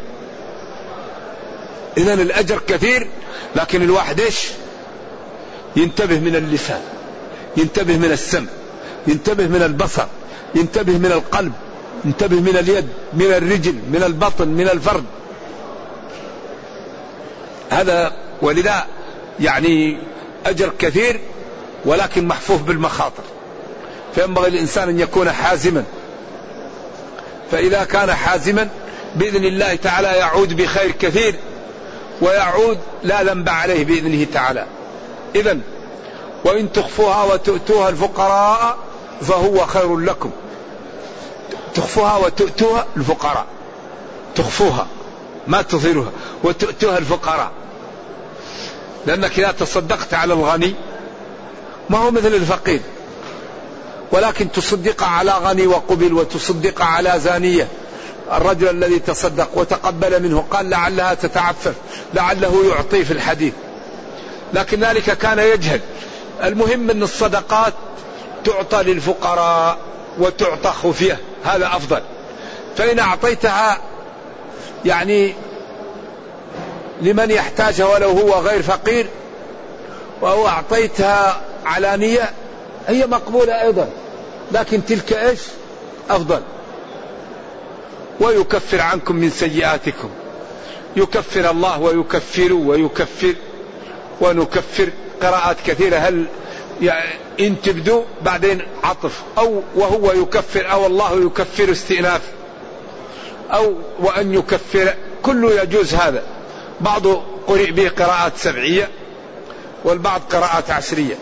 إذا 1.96 2.14
الأجر 2.14 2.60
كثير 2.68 3.08
لكن 3.56 3.82
الواحد 3.82 4.20
إيش؟ 4.20 4.48
ينتبه 5.76 6.18
من 6.18 6.36
اللسان 6.36 6.80
ينتبه 7.56 7.96
من 7.96 8.12
السمع 8.12 8.48
ينتبه 9.06 9.46
من 9.46 9.62
البصر. 9.62 10.06
ينتبه 10.54 10.98
من 10.98 11.12
القلب 11.12 11.52
ينتبه 12.04 12.40
من 12.40 12.56
اليد 12.56 12.88
من 13.12 13.26
الرجل 13.26 13.74
من 13.74 14.02
البطن 14.06 14.48
من 14.48 14.68
الفرد. 14.68 15.04
هذا 17.70 18.12
ولذا 18.42 18.86
يعني 19.40 19.98
أجر 20.46 20.72
كثير 20.78 21.20
ولكن 21.84 22.28
محفوف 22.28 22.62
بالمخاطر. 22.62 23.22
فينبغي 24.14 24.48
الإنسان 24.48 24.88
أن 24.88 25.00
يكون 25.00 25.32
حازما. 25.32 25.84
فإذا 27.50 27.84
كان 27.84 28.14
حازما 28.14 28.68
بإذن 29.16 29.44
الله 29.44 29.74
تعالى 29.74 30.08
يعود 30.08 30.56
بخير 30.56 30.90
كثير 30.90 31.34
ويعود 32.20 32.78
لا 33.02 33.22
ذنب 33.22 33.48
عليه 33.48 33.84
بإذنه 33.84 34.26
تعالى. 34.32 34.66
إذا 35.34 35.58
وإن 36.44 36.72
تخفوها 36.72 37.24
وتؤتوها 37.24 37.88
الفقراء 37.88 38.87
فهو 39.22 39.66
خير 39.66 39.96
لكم. 39.96 40.30
تخفوها 41.74 42.16
وتؤتوها 42.16 42.86
الفقراء. 42.96 43.46
تخفوها 44.34 44.86
ما 45.46 45.62
تظهرها 45.62 46.10
وتؤتوها 46.44 46.98
الفقراء. 46.98 47.50
لأنك 49.06 49.38
إذا 49.38 49.52
تصدقت 49.52 50.14
على 50.14 50.34
الغني 50.34 50.74
ما 51.90 51.98
هو 51.98 52.10
مثل 52.10 52.34
الفقير. 52.34 52.80
ولكن 54.12 54.52
تصدق 54.52 55.02
على 55.02 55.32
غني 55.32 55.66
وقبل 55.66 56.12
وتصدق 56.12 56.82
على 56.82 57.20
زانية. 57.20 57.68
الرجل 58.32 58.68
الذي 58.68 58.98
تصدق 58.98 59.48
وتقبل 59.54 60.22
منه 60.22 60.44
قال 60.50 60.70
لعلها 60.70 61.14
تتعفف 61.14 61.74
لعله 62.14 62.64
يعطي 62.68 63.04
في 63.04 63.10
الحديث. 63.10 63.52
لكن 64.54 64.80
ذلك 64.80 65.18
كان 65.18 65.38
يجهل. 65.38 65.80
المهم 66.44 66.90
أن 66.90 67.02
الصدقات 67.02 67.72
تعطى 68.48 68.82
للفقراء 68.82 69.78
وتعطى 70.18 70.70
خفية. 70.70 71.18
هذا 71.44 71.66
أفضل. 71.66 72.02
فإن 72.76 72.98
أعطيتها 72.98 73.80
يعني 74.84 75.34
لمن 77.02 77.30
يحتاجها 77.30 77.86
ولو 77.86 78.10
هو 78.10 78.40
غير 78.40 78.62
فقير 78.62 79.06
أو 80.22 80.48
أعطيتها 80.48 81.40
علانية 81.64 82.30
هي 82.88 83.06
مقبولة 83.06 83.62
أيضا. 83.62 83.88
لكن 84.52 84.84
تلك 84.84 85.12
إيش؟ 85.12 85.40
أفضل. 86.10 86.42
ويكفر 88.20 88.80
عنكم 88.80 89.16
من 89.16 89.30
سيئاتكم. 89.30 90.10
يكفر 90.96 91.50
الله 91.50 91.80
ويكفر 91.80 92.52
ويكفر 92.52 93.34
ونكفر 94.20 94.88
قراءات 95.22 95.56
كثيرة. 95.66 95.96
هل 95.96 96.26
يعني 96.82 97.14
إن 97.40 97.62
تبدو 97.62 98.04
بعدين 98.22 98.62
عطف. 98.84 99.22
أو 99.38 99.62
وهو 99.74 100.12
يكفر 100.12 100.72
أو 100.72 100.86
الله 100.86 101.26
يكفر 101.26 101.72
استئناف. 101.72 102.20
أو 103.50 103.74
وأن 103.98 104.34
يكفر. 104.34 104.94
كله 105.22 105.62
يجوز 105.62 105.94
هذا. 105.94 106.22
بعض 106.80 107.06
قرئ 107.46 107.70
به 107.70 107.88
قراءات 107.88 108.32
سبعية 108.36 108.88
والبعض 109.84 110.20
قراءات 110.30 110.70
عشرية. 110.70 111.14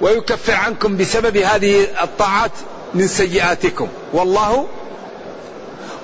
ويكفر 0.00 0.54
عنكم 0.54 0.96
بسبب 0.96 1.36
هذه 1.36 1.86
الطاعات 2.02 2.52
من 2.94 3.08
سيئاتكم. 3.08 3.88
والله 4.12 4.68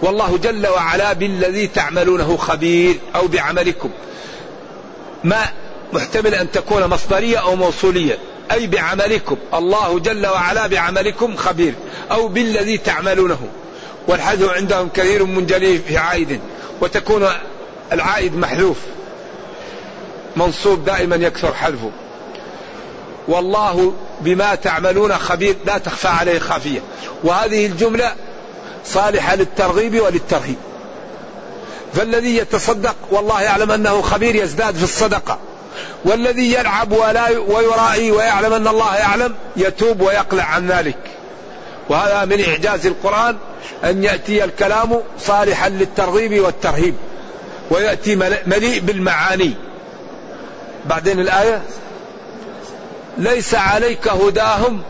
والله 0.03 0.39
جل 0.39 0.67
وعلا 0.67 1.13
بالذي 1.13 1.67
تعملونه 1.67 2.37
خبير 2.37 2.99
أو 3.15 3.27
بعملكم. 3.27 3.91
ما 5.25 5.47
محتمل 5.93 6.35
أن 6.35 6.51
تكون 6.51 6.87
مصدرية 6.87 7.39
أو 7.39 7.57
موصولية 7.57 8.19
أي 8.53 8.67
بعملكم. 8.67 9.37
الله 9.55 9.99
جل 9.99 10.27
وعلا 10.27 10.67
بعملكم 10.67 11.37
خبير 11.37 11.75
أو 12.11 12.29
بالذي 12.29 12.79
تعملونه. 12.79 13.49
والحذف 14.09 14.51
عندهم 14.51 14.89
كثير 14.89 15.25
منجلي 15.25 15.79
في 15.79 15.99
عائد 15.99 16.41
وتكون 16.81 17.29
العائد 17.93 18.37
محذوف. 18.37 18.77
منصوب 20.37 20.85
دائما 20.85 21.17
يكثر 21.17 21.55
حذفه. 21.55 21.91
والله 23.29 23.95
بما 24.21 24.55
تعملون 24.55 25.13
خبير 25.13 25.57
لا 25.67 25.79
تخفى 25.79 26.09
عليه 26.09 26.39
خافية. 26.39 26.81
وهذه 27.25 27.67
الجملة 27.67 28.15
صالحة 28.85 29.35
للترغيب 29.35 30.01
وللترهيب. 30.01 30.57
فالذي 31.95 32.37
يتصدق 32.37 32.97
والله 33.11 33.43
يعلم 33.43 33.71
أنه 33.71 34.03
خبير 34.03 34.35
يزداد 34.35 34.75
في 34.75 34.85
الصدقة. 34.85 35.39
والذي 36.05 36.55
يلعب 36.55 36.93
ولا 36.93 37.29
ويرائي 37.29 38.11
ويعلم 38.11 38.53
أن 38.53 38.69
الله 38.69 38.97
يعلم 38.97 39.35
يتوب 39.57 40.01
ويقلع 40.01 40.45
عن 40.45 40.69
ذلك. 40.69 40.99
وهذا 41.89 42.25
من 42.25 42.45
إعجاز 42.45 42.87
القرآن 42.87 43.37
أن 43.85 44.05
يأتي 44.05 44.45
الكلام 44.45 45.01
صالحا 45.21 45.69
للترغيب 45.69 46.41
والترهيب. 46.41 46.95
ويأتي 47.71 48.17
مليء 48.47 48.81
بالمعاني. 48.81 49.55
بعدين 50.87 51.21
الآية؟ 51.21 51.63
ليس 53.19 53.55
عليك 53.55 54.09
هداهم 54.09 54.83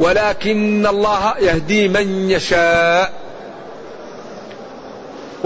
ولكن 0.00 0.86
الله 0.86 1.34
يهدي 1.38 1.88
من 1.88 2.30
يشاء. 2.30 3.25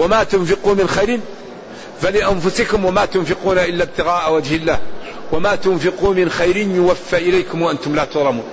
وما 0.01 0.23
تنفقوا 0.23 0.75
من 0.75 0.87
خير 0.87 1.19
فلأنفسكم 2.01 2.85
وما 2.85 3.05
تنفقون 3.05 3.59
إلا 3.59 3.83
ابتغاء 3.83 4.33
وجه 4.33 4.55
الله. 4.55 4.79
وما 5.31 5.55
تنفقوا 5.55 6.13
من 6.13 6.29
خير 6.29 6.57
يوفى 6.57 7.17
إليكم 7.17 7.61
وأنتم 7.61 7.95
لا 7.95 8.05
تظلمون. 8.05 8.43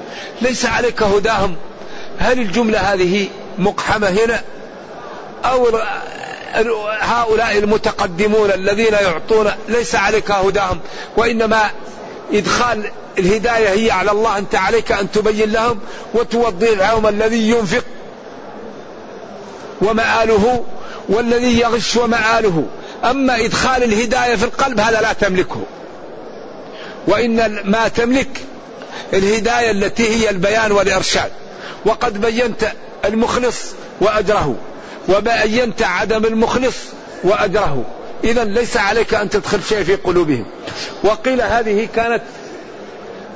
ليس 0.42 0.66
عليك 0.66 1.02
هداهم. 1.02 1.56
هل 2.18 2.40
الجملة 2.40 2.78
هذه 2.78 3.28
مقحمة 3.58 4.08
هنا؟ 4.08 4.42
أو 5.44 5.78
هؤلاء 7.00 7.58
المتقدمون 7.58 8.50
الذين 8.50 8.92
يعطون 8.92 9.52
ليس 9.68 9.94
عليك 9.94 10.30
هداهم. 10.30 10.78
وإنما 11.16 11.70
إدخال 12.32 12.90
الهداية 13.18 13.68
هي 13.68 13.90
على 13.90 14.10
الله. 14.10 14.38
أنت 14.38 14.54
عليك 14.54 14.92
أن 14.92 15.10
تبين 15.10 15.52
لهم 15.52 15.78
وتوضي 16.14 16.74
لهم 16.74 17.06
الذي 17.06 17.50
ينفق 17.50 17.84
ومآله 19.82 20.64
والذي 21.08 21.60
يغش 21.60 21.96
ومآله. 21.96 22.66
أما 23.04 23.44
إدخال 23.44 23.82
الهداية 23.82 24.36
في 24.36 24.44
القلب 24.44 24.80
هذا 24.80 25.00
لا 25.00 25.12
تملكه. 25.12 25.62
وإن 27.06 27.60
ما 27.64 27.88
تملك 27.88 28.28
الهداية 29.12 29.70
التي 29.70 30.08
هي 30.08 30.30
البيان 30.30 30.72
والإرشاد. 30.72 31.30
وقد 31.84 32.20
بينت 32.20 32.72
المخلص 33.04 33.56
وأجره. 34.00 34.56
وبينت 35.08 35.82
عدم 35.82 36.24
المخلص 36.24 36.76
وأجره. 37.24 37.84
إذا 38.24 38.44
ليس 38.44 38.76
عليك 38.76 39.14
أن 39.14 39.30
تدخل 39.30 39.62
شيء 39.68 39.84
في 39.84 39.94
قلوبهم. 39.94 40.46
وقيل 41.04 41.40
هذه 41.40 41.88
كانت 41.96 42.22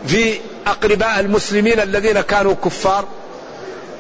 في 0.07 0.35
أقرباء 0.67 1.21
المسلمين 1.21 1.81
الذين 1.81 2.21
كانوا 2.21 2.55
كفار. 2.65 3.05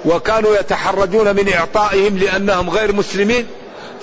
وكانوا 0.04 0.56
يتحرجون 0.56 1.37
من 1.37 1.52
إعطائهم 1.52 2.18
لأنهم 2.18 2.70
غير 2.70 2.92
مسلمين. 2.92 3.46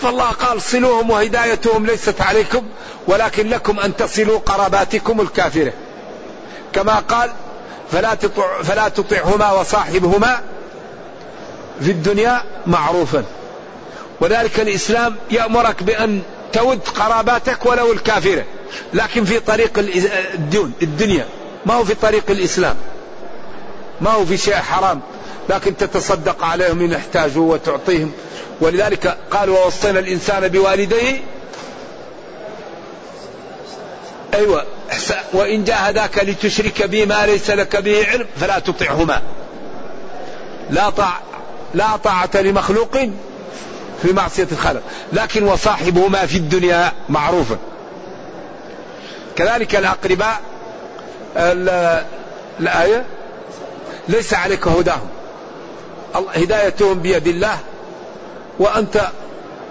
فالله 0.02 0.30
قال 0.30 0.62
صلوهم 0.62 1.10
وهدايتهم 1.10 1.86
ليست 1.86 2.22
عليكم 2.22 2.64
ولكن 3.08 3.50
لكم 3.50 3.80
أن 3.80 3.96
تصلوا 3.96 4.40
قراباتكم 4.40 5.22
الكافرة. 5.22 5.74
كما 6.74 6.96
قال 6.96 7.32
فلا 7.92 8.14
تطع 8.14 8.62
فلا 8.62 8.90
تطعهما 8.90 9.52
وصاحبهما 9.52 10.42
في 11.82 11.92
الدنيا 11.92 12.44
معروفا. 12.68 13.24
وذلك 14.22 14.60
الإسلام 14.60 15.16
يأمرك 15.32 15.84
بأن 15.84 16.22
تود 16.54 16.80
قراباتك 16.88 17.66
ولو 17.66 17.92
الكافرة 17.92 18.44
لكن 18.94 19.24
في 19.26 19.40
طريق 19.40 19.80
الدنيا. 20.82 21.26
ما 21.66 21.74
هو 21.74 21.84
في 21.84 21.94
طريق 21.94 22.24
الإسلام؟ 22.30 22.76
ما 24.02 24.12
هو 24.12 24.26
في 24.26 24.38
شيء 24.38 24.56
حرام؟ 24.56 25.02
لكن 25.50 25.78
تتصدق 25.78 26.44
عليهم 26.44 26.82
إن 26.82 26.94
احتاجوا 26.94 27.54
وتعطيهم. 27.54 28.12
ولذلك 28.62 29.18
قال 29.32 29.50
ووصينا 29.50 30.00
الإنسان 30.00 30.48
بوالديه. 30.48 31.22
أيوة 34.34 34.66
وإن 35.34 35.64
جاهداك 35.64 36.24
لتشرك 36.24 36.84
بي 36.84 37.06
ما 37.06 37.26
ليس 37.26 37.50
لك 37.50 37.76
به 37.76 38.06
علم 38.08 38.26
فلا 38.40 38.60
تطعهما. 38.60 39.22
لا 40.70 40.90
طاع 40.90 41.20
لا 41.74 41.98
طاعة 41.98 42.30
لمخلوق 42.36 42.98
في 44.02 44.14
معصية 44.14 44.48
الخالق 44.52 44.82
لكن 45.14 45.44
وصاحبهما 45.44 46.26
في 46.26 46.38
الدنيا 46.38 46.92
معروفا 47.10 47.58
كذلك 49.36 49.76
الأقرباء 49.76 50.42
الآية 52.60 53.06
ليس 54.08 54.34
عليك 54.34 54.68
هداهم. 54.68 55.10
هدايتهم 56.36 57.00
بيد 57.00 57.28
الله 57.28 57.60
وأنت 58.60 59.02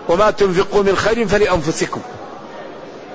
وما 0.09 0.31
تنفقوا 0.31 0.83
من 0.83 0.96
خير 0.96 1.29
فلأنفسكم. 1.29 2.01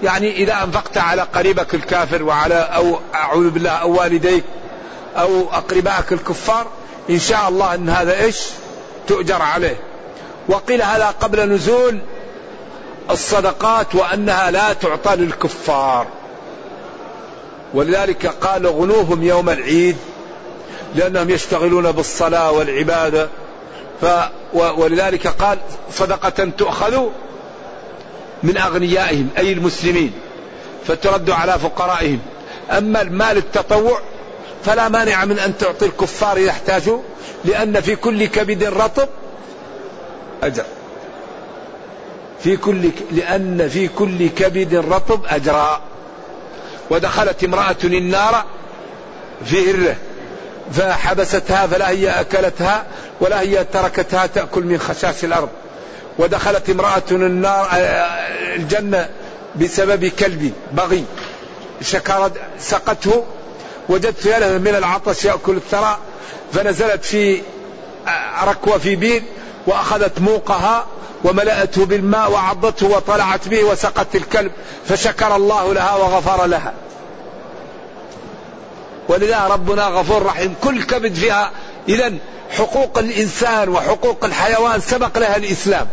يعني 0.03 0.35
إذا 0.35 0.63
أنفقت 0.63 0.97
على 0.97 1.21
قريبك 1.21 1.75
الكافر 1.75 2.23
وعلى 2.23 2.55
أو 2.55 2.99
أعوذ 3.15 3.49
بالله 3.49 3.69
أو 3.69 3.99
والديك 3.99 4.43
أو 5.17 5.49
أقربائك 5.51 6.13
الكفار 6.13 6.67
إن 7.09 7.19
شاء 7.19 7.49
الله 7.49 7.75
أن 7.75 7.89
هذا 7.89 8.19
إيش؟ 8.19 8.39
تؤجر 9.07 9.41
عليه. 9.41 9.79
وقيل 10.49 10.81
هذا 10.81 11.15
قبل 11.21 11.49
نزول 11.49 11.99
الصدقات 13.11 13.95
وأنها 13.95 14.51
لا 14.51 14.73
تعطى 14.73 15.15
للكفار. 15.15 16.07
ولذلك 17.73 18.25
قال 18.27 18.67
غنوهم 18.67 19.23
يوم 19.23 19.49
العيد 19.49 19.97
لأنهم 20.95 21.29
يشتغلون 21.29 21.91
بالصلاة 21.91 22.51
والعبادة. 22.51 23.29
ف 24.01 24.05
ولذلك 24.53 25.27
قال 25.27 25.57
صدقة 25.91 26.51
تؤخذ 26.57 27.01
من 28.43 28.57
أغنيائهم 28.57 29.29
أي 29.37 29.51
المسلمين 29.51 30.11
فترد 30.87 31.29
على 31.29 31.59
فقرائهم. 31.59 32.19
أما 32.71 33.01
المال 33.01 33.37
التطوع 33.37 33.99
فلا 34.65 34.89
مانع 34.89 35.25
من 35.25 35.39
أن 35.39 35.57
تعطي 35.57 35.85
الكفار 35.85 36.37
إذا 36.37 36.49
احتاجوا 36.49 36.99
لأن 37.45 37.81
في 37.81 37.95
كل 37.95 38.25
كبد 38.25 38.63
رطب 38.63 39.07
أجر. 40.43 40.65
في 42.43 42.57
كل 42.57 42.89
لأن 43.11 43.69
في 43.69 43.87
كل 43.87 44.29
كبد 44.29 44.75
رطب 44.75 45.25
أجرا 45.25 45.81
ودخلت 46.89 47.43
امرأة 47.43 47.75
النار 47.83 48.45
في 49.45 49.71
هرة. 49.71 49.95
فحبستها 50.71 51.67
فلا 51.67 51.89
هي 51.89 52.09
أكلتها 52.09 52.83
ولا 53.21 53.41
هي 53.41 53.63
تركتها 53.63 54.25
تأكل 54.25 54.63
من 54.63 54.79
خشاش 54.79 55.23
الأرض. 55.23 55.49
ودخلت 56.19 56.69
امرأة 56.69 57.03
النار 57.11 57.69
الجنة 58.55 59.09
بسبب 59.55 60.05
كلب 60.05 60.53
بغي. 60.71 61.05
شكرت 61.81 62.31
سقته 62.59 63.25
وجدت 63.89 64.19
فيها 64.19 64.57
من 64.57 64.75
العطش 64.75 65.25
يأكل 65.25 65.55
الثرى. 65.55 65.97
فنزلت 66.53 67.05
في 67.05 67.41
ركوة 68.43 68.77
في 68.77 68.95
بير 68.95 69.23
وأخذت 69.67 70.19
موقها 70.19 70.85
وملأته 71.23 71.85
بالماء 71.85 72.31
وعضته 72.31 72.87
وطلعت 72.87 73.47
به 73.47 73.63
وسقت 73.63 74.15
الكلب. 74.15 74.51
فشكر 74.89 75.35
الله 75.35 75.73
لها 75.73 75.95
وغفر 75.95 76.45
لها. 76.45 76.73
ولذا 79.09 79.47
ربنا 79.47 79.87
غفور 79.87 80.23
رحيم. 80.23 80.55
كل 80.63 80.83
كبد 80.83 81.13
فيها 81.13 81.51
إذا 81.89 82.13
حقوق 82.49 82.97
الإنسان 82.97 83.69
وحقوق 83.69 84.25
الحيوان 84.25 84.79
سبق 84.79 85.17
لها 85.17 85.37
الإسلام. 85.37 85.87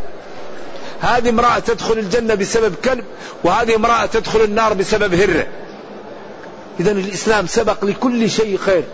هذه 1.01 1.29
امرأة 1.29 1.59
تدخل 1.59 1.99
الجنة 1.99 2.35
بسبب 2.35 2.75
كلب 2.85 3.05
وهذه 3.45 3.77
امرأة 3.77 4.07
تدخل 4.07 4.41
النار 4.41 4.75
بسبب 4.75 5.15
هرة 5.15 5.47
إذا 6.81 6.91
الإسلام 6.91 7.47
سبق 7.47 7.85
لكل 7.85 8.31
شيء 8.31 8.57
خير. 8.59 8.85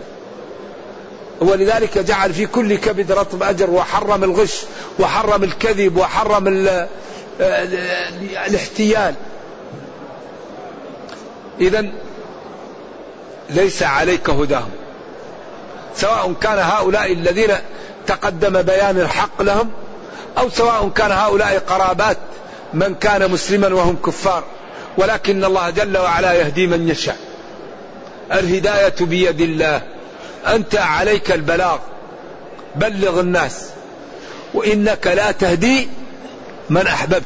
ولذلك 1.41 1.97
جعل 1.97 2.33
في 2.33 2.45
كل 2.45 2.75
كبد 2.75 3.11
رطب 3.11 3.43
أجر 3.43 3.69
وحرم 3.69 4.23
الغش 4.23 4.63
وحرم 4.99 5.43
الكذب 5.43 5.97
وحرم 5.97 6.47
الاحتيال. 8.47 9.15
إذا 11.61 11.91
ليس 13.49 13.83
عليك 13.83 14.29
هداهم. 14.29 14.71
سواء 15.95 16.33
كان 16.41 16.59
هؤلاء 16.59 17.11
الذين 17.11 17.55
تقدم 18.07 18.61
بيان 18.61 18.99
الحق 18.99 19.41
لهم 19.41 19.69
أو 20.37 20.49
سواء 20.49 20.89
كان 20.89 21.11
هؤلاء 21.11 21.59
قرابات 21.59 22.17
من 22.73 22.95
كان 22.95 23.31
مسلما 23.31 23.67
وهم 23.67 23.95
كفار. 24.05 24.43
ولكن 24.97 25.43
الله 25.43 25.69
جل 25.69 25.97
وعلا 25.97 26.33
يهدي 26.33 26.67
من 26.67 26.89
يشاء. 26.89 27.17
الهداية 28.31 28.95
بيد 29.01 29.41
الله. 29.41 29.81
أنت 30.47 30.75
عليك 30.75 31.31
البلاغ. 31.31 31.77
بلغ 32.75 33.19
الناس. 33.19 33.69
وإنك 34.53 35.07
لا 35.07 35.31
تهدي 35.31 35.89
من 36.69 36.87
أحببت. 36.87 37.23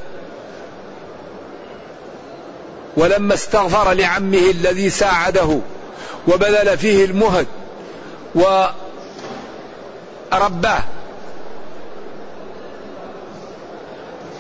ولما 2.97 3.33
استغفر 3.33 3.93
لعمه 3.93 4.37
الذي 4.37 4.89
ساعده 4.89 5.59
وبذل 6.27 6.77
فيه 6.77 7.05
المهد 7.05 7.47
ورباه. 8.35 8.73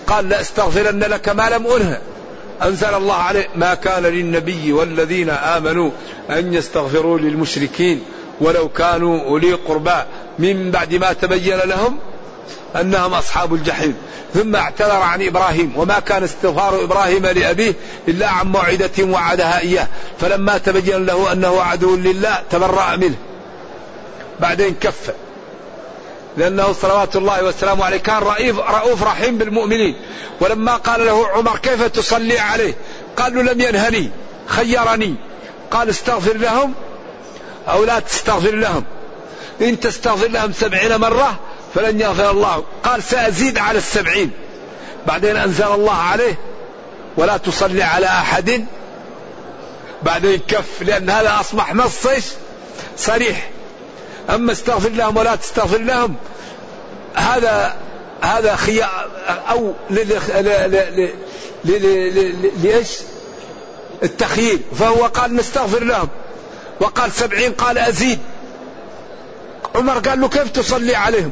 قال 0.07 0.29
لأستغفرن 0.29 0.99
لك 0.99 1.29
ما 1.29 1.49
لم 1.49 1.67
أنه 1.67 2.01
أنزل 2.63 2.93
الله 2.93 3.15
عليه 3.15 3.47
ما 3.55 3.73
كان 3.73 4.03
للنبي 4.03 4.73
والذين 4.73 5.29
آمنوا 5.29 5.91
أن 6.29 6.53
يستغفروا 6.53 7.19
للمشركين 7.19 8.03
ولو 8.41 8.69
كانوا 8.69 9.25
أولي 9.25 9.53
قربى. 9.53 10.03
من 10.39 10.71
بعد 10.71 10.95
ما 10.95 11.13
تبين 11.13 11.57
لهم 11.57 11.99
أنهم 12.75 13.13
أصحاب 13.13 13.53
الجحيم. 13.53 13.95
ثم 14.33 14.55
اعتذر 14.55 14.91
عن 14.91 15.27
إبراهيم 15.27 15.73
وما 15.77 15.99
كان 15.99 16.23
استغفار 16.23 16.83
إبراهيم 16.83 17.25
لأبيه 17.25 17.73
إلا 18.07 18.29
عن 18.29 18.47
موعدة 18.47 19.03
وعدها 19.03 19.59
إياه. 19.59 19.87
فلما 20.19 20.57
تبين 20.57 21.05
له 21.05 21.31
أنه 21.31 21.61
عدو 21.61 21.95
لله 21.95 22.43
تبرأ 22.49 22.95
منه. 22.95 23.15
بعدين 24.39 24.75
كف. 24.81 25.11
لأنه 26.37 26.73
صلوات 26.73 27.15
الله 27.15 27.43
وسلامه 27.43 27.85
عليه 27.85 27.97
كان 27.97 28.17
رئيف 28.17 28.59
رؤوف 28.59 29.03
رحيم 29.03 29.37
بالمؤمنين. 29.37 29.95
ولما 30.41 30.75
قال 30.75 31.05
له 31.05 31.27
عمر 31.27 31.57
كيف 31.57 31.83
تصلي 31.83 32.39
عليه؟ 32.39 32.73
قال 33.17 33.35
له 33.35 33.53
لم 33.53 33.61
ينهني 33.61 34.09
خيرني. 34.47 35.15
قال 35.71 35.89
استغفر 35.89 36.37
لهم 36.37 36.73
أو 37.69 37.83
لا 37.83 37.99
تستغفر 37.99 38.55
لهم. 38.55 38.83
إن 39.61 39.79
تستغفر 39.79 40.27
لهم 40.27 40.51
سبعين 40.51 40.95
مرة 40.95 41.39
فلن 41.75 42.01
يغفر 42.01 42.31
الله 42.31 42.63
قال 42.83 43.03
سأزيد 43.03 43.57
على 43.57 43.77
السبعين 43.77 44.31
بعدين 45.07 45.35
أنزل 45.35 45.67
الله 45.67 45.93
عليه 45.95 46.35
ولا 47.17 47.37
تصلي 47.37 47.83
على 47.83 48.05
أحد 48.05 48.65
بعدين 50.03 50.39
كف 50.47 50.81
لأن 50.81 51.09
هذا 51.09 51.37
أصبح 51.39 51.75
نص 51.75 52.07
صريح 52.97 53.49
أما 54.29 54.51
استغفر 54.51 54.89
لهم 54.89 55.17
ولا 55.17 55.35
تستغفر 55.35 55.77
لهم 55.77 56.15
هذا 57.15 57.75
هذا 58.21 58.55
خيار 58.55 59.09
أو 59.49 59.73
لإيش 62.63 62.89
التخيير 64.03 64.59
فهو 64.79 65.05
قال 65.05 65.35
نستغفر 65.35 65.83
لهم 65.83 66.07
وقال 66.79 67.11
سبعين 67.11 67.51
قال 67.51 67.77
أزيد 67.77 68.19
عمر 69.75 69.99
قال 69.99 70.21
له 70.21 70.29
كيف 70.29 70.49
تصلي 70.49 70.95
عليهم 70.95 71.31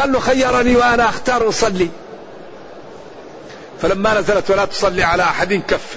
قال 0.00 0.12
له 0.12 0.20
خيرني 0.20 0.76
وأنا 0.76 1.08
أختار 1.08 1.48
أصلي. 1.48 1.88
فلما 3.82 4.20
نزلت 4.20 4.50
ولا 4.50 4.64
تصلي 4.64 5.02
على 5.02 5.22
أحد 5.22 5.62
كف. 5.68 5.96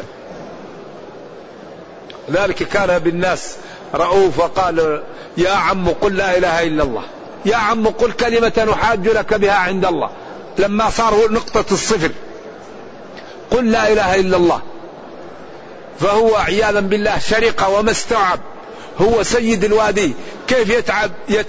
ذلك 2.32 2.56
كان 2.56 3.00
بالناس 3.00 3.56
رؤوف 3.96 4.40
وقال 4.40 5.04
يا 5.38 5.52
عم 5.52 5.90
قل 5.90 6.16
لا 6.16 6.38
إله 6.38 6.64
إلا 6.64 6.84
الله. 6.84 7.04
يا 7.46 7.56
عم 7.56 7.88
قل 7.88 8.12
كلمة 8.12 8.68
نحاج 8.72 9.08
لك 9.08 9.34
بها 9.34 9.54
عند 9.54 9.86
الله. 9.86 10.10
لما 10.58 10.90
صار 10.90 11.32
نقطة 11.32 11.74
الصفر. 11.74 12.12
قل 13.52 13.72
لا 13.72 13.92
إله 13.92 14.16
إلا 14.16 14.38
الله. 14.38 14.62
فهو 16.00 16.36
عياذا 16.36 16.80
بالله 16.80 17.20
شرق 17.20 17.78
وما 17.80 17.92
استوعب. 17.92 18.40
هو 19.02 19.24
سيد 19.24 19.64
الوادي. 19.64 20.14
كيف 20.48 20.70
يتعب 20.70 21.12
يت 21.30 21.48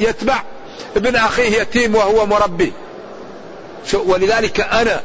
يتبع؟ 0.00 0.42
ابن 0.96 1.16
أخيه 1.16 1.60
يتيم 1.60 1.94
وهو 1.94 2.26
مربي. 2.26 2.72
ولذلك 3.94 4.60
أنا 4.60 5.00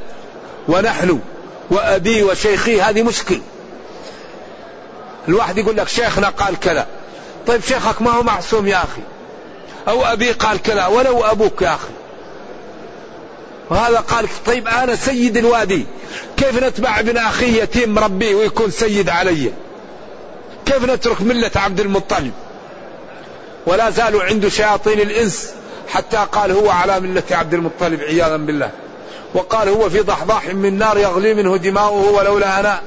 ونحن 0.68 1.20
وأبي 1.70 2.24
وشيخي 2.24 2.82
هذه 2.82 3.04
مشكل. 3.04 3.40
الواحد 5.28 5.58
يقول 5.58 5.78
لك 5.78 5.88
شيخنا 5.88 6.30
قال 6.30 6.60
كذا. 6.60 6.88
طيب 7.48 7.62
شيخك 7.62 8.02
ما 8.02 8.12
هو 8.12 8.24
معصوم 8.24 8.68
يا 8.68 8.78
أخي. 8.78 9.02
أو 9.88 10.06
أبي 10.06 10.32
قال 10.32 10.62
كذا 10.62 10.86
ولو 10.86 11.24
أبوك 11.24 11.62
يا 11.62 11.74
أخي. 11.74 11.94
وهذا 13.70 13.98
قال 13.98 14.28
طيب 14.46 14.68
أنا 14.68 14.96
سيد 14.96 15.38
الوادي. 15.38 15.86
كيف 16.38 16.64
نتبع 16.64 17.00
ابن 17.00 17.18
أخي 17.18 17.60
يتيم 17.60 17.94
مربيه 17.94 18.36
ويكون 18.36 18.72
سيد 18.72 19.10
علي؟ 19.10 19.52
كيف 20.66 20.86
نترك 20.86 21.22
ملة 21.22 21.52
عبد 21.56 21.80
المطلب؟ 21.80 22.32
ولا 23.68 23.90
زالوا 23.90 24.24
عنده 24.24 24.50
شياطين 24.50 25.00
الإنس. 25.00 25.54
حتى 25.90 26.18
قال 26.32 26.52
هو 26.52 26.70
على 26.70 27.00
ملة 27.00 27.24
عبد 27.32 27.54
المطلب 27.54 28.02
عياذا 28.02 28.38
بالله. 28.38 28.70
وقال 29.34 29.70
هو 29.70 29.90
في 29.90 30.00
ضحضاح 30.02 30.46
من 30.46 30.78
نار 30.78 30.98
يغلي 30.98 31.34
منه 31.34 31.58
دماؤه 31.58 32.12
ولولا 32.12 32.60
أنا 32.60 32.82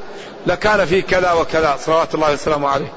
لكان 0.46 0.84
في 0.86 1.02
كذا 1.02 1.32
وكذا. 1.32 1.76
صلوات 1.80 2.14
الله 2.14 2.32
وسلامه 2.32 2.68
عليه. 2.68 2.92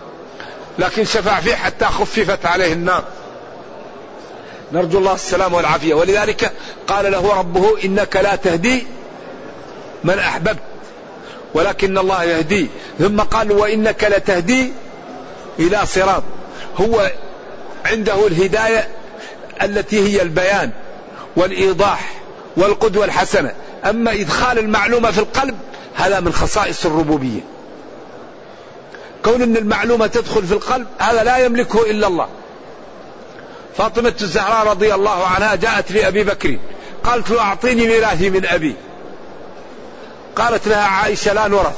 لكن 0.79 1.05
شفع 1.05 1.39
فيه 1.39 1.55
حتى 1.55 1.85
خففت 1.85 2.45
عليه 2.45 2.73
النار. 2.73 3.03
نرجو 4.73 4.97
الله 4.97 5.13
السلام 5.13 5.53
والعافية. 5.53 5.93
ولذلك 5.93 6.51
قال 6.87 7.11
له 7.11 7.39
ربه 7.39 7.77
إنك 7.85 8.15
لا 8.15 8.35
تهدي 8.35 8.87
من 10.03 10.19
أحببت 10.19 10.59
ولكن 11.53 11.97
الله 11.97 12.23
يهدي. 12.23 12.67
ثم 12.99 13.21
قال 13.21 13.51
وإنك 13.51 14.03
لتهدي 14.03 14.73
إلى 15.59 15.85
صراط. 15.85 16.23
هو 16.81 17.11
عنده 17.85 18.27
الهداية 18.27 18.87
التي 19.63 19.99
هي 19.99 20.21
البيان 20.21 20.71
والإيضاح 21.35 22.13
والقدوة 22.57 23.05
الحسنة. 23.05 23.53
أما 23.85 24.11
إدخال 24.11 24.59
المعلومة 24.59 25.11
في 25.11 25.19
القلب 25.19 25.57
هذا 25.95 26.19
من 26.19 26.33
خصائص 26.33 26.85
الربوبية. 26.85 27.41
كون 29.25 29.41
أن 29.41 29.57
المعلومة 29.57 30.07
تدخل 30.07 30.43
في 30.47 30.53
القلب 30.53 30.87
هذا 30.99 31.23
لا 31.23 31.37
يملكه 31.37 31.91
إلا 31.91 32.07
الله. 32.07 32.27
فاطمة 33.77 34.13
الزهراء 34.21 34.67
رضي 34.67 34.93
الله 34.93 35.27
عنها 35.27 35.55
جاءت 35.55 35.91
لأبي 35.91 36.23
بكر 36.23 36.57
قالت 37.03 37.29
له 37.29 37.41
أعطيني 37.41 37.87
ميراثي 37.87 38.29
من 38.29 38.45
أبي. 38.45 38.75
قالت 40.35 40.67
لها 40.67 40.87
عائشة 40.87 41.33
لا 41.33 41.47
نورث. 41.47 41.77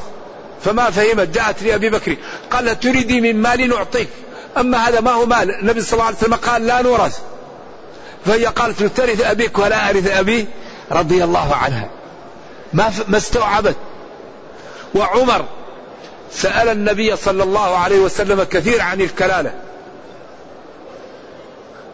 فما 0.64 0.90
فهمت 0.90 1.28
جاءت 1.28 1.64
لأبي 1.64 1.90
بكر 1.90 2.18
قال 2.52 2.80
تريدي 2.80 3.22
من 3.22 3.42
مال 3.42 3.70
نعطيك 3.70 4.10
أما 4.58 4.78
هذا 4.78 5.02
ما 5.02 5.12
هو 5.12 5.26
مال. 5.26 5.52
النبي 5.52 5.82
صلى 5.82 5.94
الله 5.94 6.06
عليه 6.06 6.18
وسلم 6.18 6.34
قال 6.34 6.66
لا 6.66 6.82
نورث. 6.82 7.20
فهي 8.26 8.46
قالت 8.46 8.84
ترث 8.84 9.22
أبيك 9.22 9.60
ولا 9.60 9.90
أرث 9.90 10.08
أبي 10.08 10.48
رضي 10.92 11.24
الله 11.24 11.56
عنها. 11.56 11.90
ما 12.74 12.94
ما 13.08 13.18
استوعبت. 13.18 13.76
وعمر 14.96 15.46
سأل 16.32 16.70
النبي 16.70 17.16
صلى 17.16 17.44
الله 17.44 17.78
عليه 17.78 18.00
وسلم 18.00 18.44
كثير 18.44 18.82
عن 18.82 19.02
الكلالة. 19.02 19.54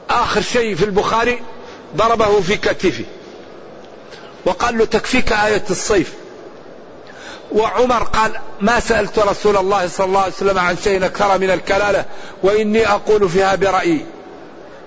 آخر 0.09 0.41
شيء 0.41 0.75
في 0.75 0.85
البخاري 0.85 1.41
ضربه 1.95 2.41
في 2.41 2.57
كتفه. 2.57 3.05
وقال 4.45 4.77
له 4.77 4.85
تكفيك 4.85 5.31
آية 5.31 5.63
الصيف. 5.69 6.13
وعمر 7.51 8.03
قال 8.03 8.31
ما 8.61 8.79
سألت 8.79 9.19
رسول 9.19 9.57
الله 9.57 9.87
صلى 9.87 10.05
الله 10.05 10.19
عليه 10.19 10.33
وسلم 10.33 10.59
عن 10.59 10.77
شيء 10.83 11.05
أكثر 11.05 11.37
من 11.37 11.51
الكلالة 11.51 12.05
وإني 12.43 12.87
أقول 12.87 13.29
فيها 13.29 13.55
برأيي. 13.55 14.05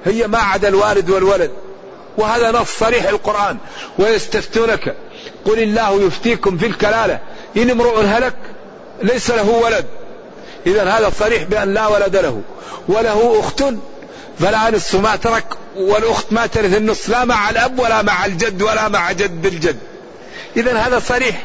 هي 0.05 0.27
ما 0.27 0.39
عدا 0.39 0.69
الوالد 0.69 1.11
والولد. 1.11 1.51
وهذا 2.19 2.51
نص 2.51 2.79
صريح 2.79 3.09
القرآن. 3.09 3.57
ويستفتونك. 3.99 4.97
قل 5.45 5.63
الله 5.63 6.03
يفتيكم 6.03 6.59
في 6.59 6.67
الكلالة. 6.67 7.19
إن 7.57 7.71
امرؤ 7.71 8.01
هلك 8.01 8.35
ليس 9.03 9.31
له 9.31 9.51
ولد. 9.51 9.85
إذا 10.67 10.85
هذا 10.85 11.13
صريح 11.19 11.43
بأن 11.43 11.75
لا 11.75 11.87
ولد 11.87 12.17
له. 12.17 12.43
وله 12.89 13.41
أخت. 13.41 13.65
فلا 14.41 14.71
نصف 14.71 14.95
ما 14.95 15.17
ترك 15.17 15.45
والأخت 15.77 16.33
ما 16.33 16.47
ترث 16.47 16.77
النصف. 16.77 17.09
لا 17.09 17.25
مع 17.25 17.51
الأب 17.51 17.79
ولا 17.79 18.03
مع 18.03 18.27
الجد 18.27 18.63
ولا 18.63 18.89
مع 18.89 19.13
جد 19.13 19.47
الجد 19.47 19.79
إذا 20.57 20.77
هذا 20.77 20.99
صريح. 20.99 21.43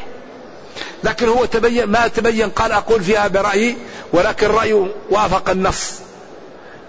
لكن 1.04 1.28
هو 1.28 1.44
تبين 1.44 1.84
ما 1.84 2.08
تبين. 2.08 2.50
قال 2.50 2.72
أقول 2.72 3.02
فيها 3.02 3.28
برأيي. 3.28 3.76
ولكن 4.12 4.46
رأيه 4.46 4.86
وافق 5.10 5.50
النص. 5.50 5.92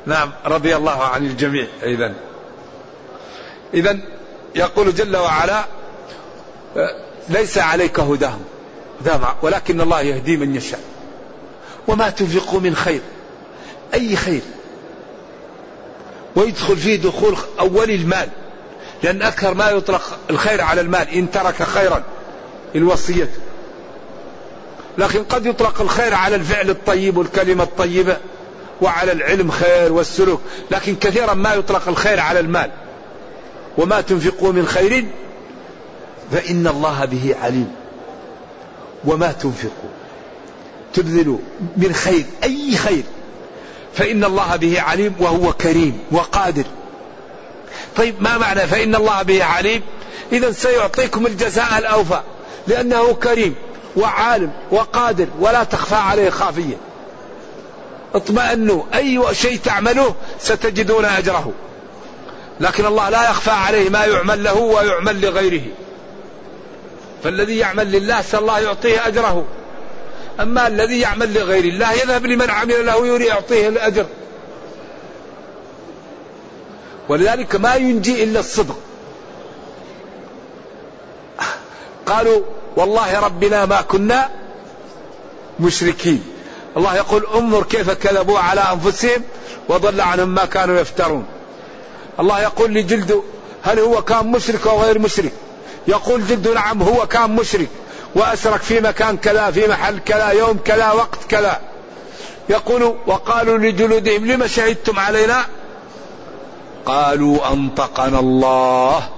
نعم 0.05 0.31
رضي 0.45 0.75
الله 0.75 1.03
عن 1.03 1.25
الجميع 1.25 1.67
إذا 1.83 2.13
إذا 3.73 3.99
يقول 4.55 4.95
جل 4.95 5.17
وعلا 5.17 5.65
ليس 7.29 7.57
عليك 7.57 7.99
هداهم 7.99 8.41
ولكن 9.41 9.81
الله 9.81 10.01
يهدي 10.01 10.37
من 10.37 10.55
يشاء. 10.55 10.79
وما 11.87 12.09
تنفقوا 12.09 12.59
من 12.59 12.75
خير 12.75 13.01
أي 13.93 14.15
خير؟ 14.15 14.41
ويدخل 16.35 16.77
فيه 16.77 16.95
دخول 16.95 17.37
أول 17.59 17.91
المال 17.91 18.29
لأن 19.03 19.21
أكثر 19.21 19.53
ما 19.53 19.69
يطلق 19.69 20.17
الخير 20.29 20.61
على 20.61 20.81
المال 20.81 21.09
إن 21.09 21.31
ترك 21.31 21.63
خيرا 21.63 22.03
الوصية. 22.75 23.29
لكن 24.97 25.23
قد 25.23 25.45
يطلق 25.45 25.81
الخير 25.81 26.13
على 26.13 26.35
الفعل 26.35 26.69
الطيب 26.69 27.17
والكلمة 27.17 27.63
الطيبة. 27.63 28.17
وعلى 28.81 29.11
العلم 29.11 29.51
خير 29.51 29.93
والسلوك 29.93 30.41
لكن 30.71 30.95
كثيرا 30.95 31.33
ما 31.33 31.53
يطلق 31.53 31.87
الخير 31.87 32.19
على 32.19 32.39
المال. 32.39 32.71
وما 33.77 34.01
تنفقوا 34.01 34.51
من 34.51 34.67
خير 34.67 35.05
فإن 36.31 36.67
الله 36.67 37.05
به 37.05 37.35
عليم. 37.41 37.71
وما 39.05 39.31
تنفقوا 39.31 39.89
تبذلوا 40.93 41.37
من 41.77 41.93
خير 41.93 42.25
أي 42.43 42.77
خير. 42.77 43.03
فإن 43.93 44.23
الله 44.23 44.55
به 44.55 44.81
عليم 44.81 45.15
وهو 45.19 45.53
كريم 45.53 45.99
وقادر. 46.11 46.65
طيب 47.95 48.15
ما 48.19 48.37
معنى 48.37 48.67
فإن 48.67 48.95
الله 48.95 49.21
به 49.21 49.43
عليم؟ 49.43 49.81
إذا 50.31 50.51
سيعطيكم 50.51 51.25
الجزاء 51.25 51.77
الأوفى 51.77 52.19
لأنه 52.67 53.13
كريم 53.13 53.55
وعالم 53.95 54.51
وقادر 54.71 55.27
ولا 55.39 55.63
تخفى 55.63 55.95
عليه 55.95 56.29
خافية. 56.29 56.88
اطمئنوا 58.15 58.83
أي 58.95 59.21
شيء 59.31 59.59
تعملوه 59.59 60.15
ستجدون 60.39 61.05
أجره. 61.05 61.51
لكن 62.59 62.85
الله 62.85 63.09
لا 63.09 63.29
يخفى 63.29 63.51
عليه 63.51 63.89
ما 63.89 64.05
يعمل 64.05 64.43
له 64.43 64.59
ويعمل 64.59 65.21
لغيره. 65.21 65.61
فالذي 67.23 67.57
يعمل 67.57 67.91
لله 67.91 68.23
الله 68.33 68.59
يعطيه 68.59 69.07
أجره. 69.07 69.45
أما 70.39 70.67
الذي 70.67 70.99
يعمل 70.99 71.33
لغير 71.33 71.63
الله 71.63 71.93
يذهب 71.93 72.25
لمن 72.25 72.49
عمل 72.49 72.85
له 72.85 73.07
يري 73.07 73.25
يعطيه 73.25 73.67
الأجر. 73.67 74.05
ولذلك 77.09 77.55
ما 77.55 77.75
ينجي 77.75 78.23
إلا 78.23 78.39
الصدق. 78.39 78.77
قالوا 82.05 82.41
والله 82.75 83.19
ربنا 83.19 83.65
ما 83.65 83.81
كنا 83.81 84.29
مشركين. 85.59 86.23
الله 86.77 86.95
يقول 86.95 87.27
انظر 87.35 87.63
كيف 87.63 87.89
كذبوا 87.89 88.39
على 88.39 88.61
أنفسهم 88.61 89.23
وضل 89.69 90.01
عنهم 90.01 90.29
ما 90.29 90.45
كانوا 90.45 90.79
يفترون. 90.79 91.25
الله 92.19 92.41
يقول 92.41 92.73
لجلده 92.73 93.21
هل 93.63 93.79
هو 93.79 94.01
كان 94.01 94.31
مشرك 94.31 94.67
أو 94.67 94.81
غير 94.81 94.99
مشرك؟ 94.99 95.31
يقول 95.87 96.27
جلده 96.27 96.53
نعم 96.53 96.81
هو 96.81 97.07
كان 97.07 97.35
مشرك. 97.35 97.67
وأسرك 98.15 98.61
في 98.61 98.79
مكان 98.79 99.17
كذا 99.17 99.51
في 99.51 99.67
محل 99.67 99.99
كذا 99.99 100.29
يوم 100.29 100.59
كذا 100.65 100.91
وقت 100.91 101.19
كذا. 101.29 101.59
يقول 102.49 102.95
وقالوا 103.07 103.57
لجلودهم 103.57 104.25
لما 104.25 104.47
شهدتم 104.47 104.99
علينا؟ 104.99 105.45
قالوا 106.85 107.53
أنطقنا 107.53 108.19
الله 108.19 109.09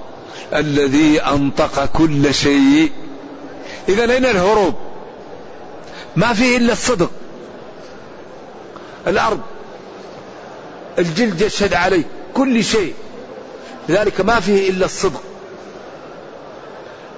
الذي 0.53 1.21
أنطق 1.21 1.85
كل 1.85 2.33
شيء. 2.33 2.91
إذا 3.89 4.13
أين 4.13 4.25
الهروب 4.25 4.73
ما 6.15 6.33
فيه 6.33 6.57
إلا 6.57 6.73
الصدق. 6.73 7.09
الأرض. 9.07 9.39
الجلد 10.99 11.41
يشهد 11.41 11.73
عليه 11.73 12.03
كل 12.33 12.63
شيء. 12.63 12.93
لذلك 13.89 14.21
ما 14.21 14.39
فيه 14.39 14.69
إلا 14.69 14.85
الصدق. 14.85 15.21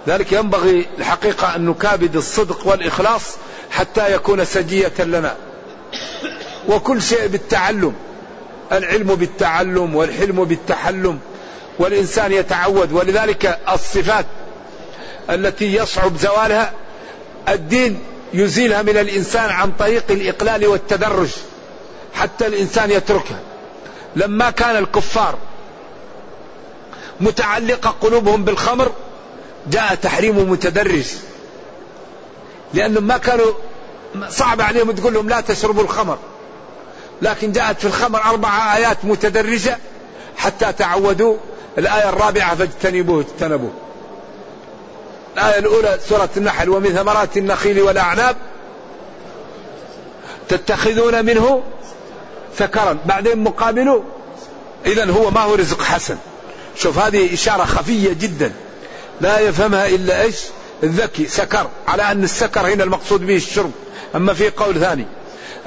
ذلك 0.07 0.31
ينبغي 0.31 0.85
الحقيقة 0.97 1.55
أن 1.55 1.65
نكابد 1.65 2.15
الصدق 2.15 2.67
والإخلاص 2.67 3.21
حتى 3.71 4.13
يكون 4.13 4.45
سجية 4.45 4.93
لنا. 4.99 5.35
وكل 6.69 7.01
شيء 7.01 7.27
بالتعلم. 7.27 7.93
العلم 8.71 9.15
بالتعلم 9.15 9.95
والحلم 9.95 10.43
بالتحلم. 10.43 11.19
والإنسان 11.79 12.31
يتعود. 12.31 12.91
ولذلك 12.91 13.59
الصفات 13.73 14.25
التي 15.29 15.75
يصعب 15.75 16.17
زوالها 16.17 16.73
الدين 17.49 17.99
يزيلها 18.33 18.81
من 18.81 18.97
الإنسان 18.97 19.49
عن 19.49 19.71
طريق 19.79 20.03
الإقلال 20.09 20.67
والتدرج. 20.67 21.29
حتى 22.13 22.47
الإنسان 22.47 22.91
يتركها. 22.91 23.39
لما 24.15 24.49
كان 24.49 24.75
الكفار 24.75 25.37
متعلقة 27.21 27.95
قلوبهم 28.01 28.43
بالخمر 28.43 28.91
جاء 29.67 29.95
تحريم 29.95 30.51
متدرج. 30.51 31.07
لأنهم 32.73 33.03
ما 33.03 33.17
كانوا 33.17 33.51
صعب 34.29 34.61
عليهم 34.61 34.91
تقول 34.91 35.13
لهم 35.13 35.29
لا 35.29 35.41
تشربوا 35.41 35.83
الخمر. 35.83 36.17
لكن 37.21 37.51
جاءت 37.51 37.79
في 37.79 37.85
الخمر 37.85 38.23
أربع 38.23 38.75
آيات 38.75 38.97
متدرجة 39.05 39.77
حتى 40.37 40.73
تعودوا. 40.73 41.37
الآية 41.77 42.09
الرابعة 42.09 42.55
فاجتنبوه 42.55 43.21
اجتنبوه. 43.21 43.73
الآية 45.33 45.59
الأولى 45.59 45.99
سورة 46.09 46.29
النحل 46.37 46.69
ومن 46.69 46.89
ثمرات 46.89 47.37
النخيل 47.37 47.81
والأعناب 47.81 48.35
تتخذون 50.49 51.25
منه 51.25 51.63
سكرا 52.59 52.97
بعدين 53.05 53.39
مقابله. 53.39 54.03
إذا 54.85 55.11
هو 55.11 55.31
ما 55.31 55.41
هو 55.41 55.55
رزق 55.55 55.81
حسن. 55.81 56.17
شوف 56.75 56.99
هذه 56.99 57.33
إشارة 57.33 57.65
خفية 57.65 58.13
جدا. 58.13 58.51
لا 59.21 59.39
يفهمها 59.39 59.87
إلا 59.87 60.21
إيش؟ 60.21 60.35
الذكي 60.83 61.27
سكر. 61.27 61.67
على 61.87 62.03
أن 62.11 62.23
السكر 62.23 62.67
هنا 62.67 62.83
المقصود 62.83 63.27
به 63.27 63.35
الشرب. 63.35 63.71
أما 64.15 64.33
في 64.33 64.49
قول 64.49 64.79
ثاني. 64.79 65.05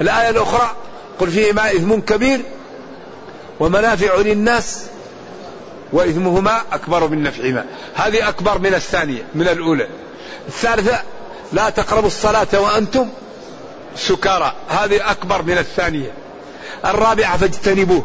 الآية 0.01 0.29
الأخرى 0.29 0.71
قل 1.19 1.31
فيهما 1.31 1.71
إثم 1.71 1.99
كبير 1.99 2.41
ومنافع 3.59 4.15
للناس 4.15 4.83
وإثمهما 5.93 6.61
أكبر 6.71 7.07
من 7.07 7.23
نفعهما. 7.23 7.65
هذه 7.95 8.29
أكبر 8.29 8.59
من 8.59 8.73
الثانية 8.73 9.27
من 9.35 9.47
الأولى. 9.47 9.87
الثالثة 10.47 10.99
لا 11.53 11.69
تقربوا 11.69 12.07
الصلاة 12.07 12.47
وأنتم 12.53 13.09
سكارى. 13.95 14.53
هذه 14.69 15.11
أكبر 15.11 15.41
من 15.41 15.57
الثانية. 15.57 16.11
الرابعة 16.85 17.37
فاجتنبوه. 17.37 18.03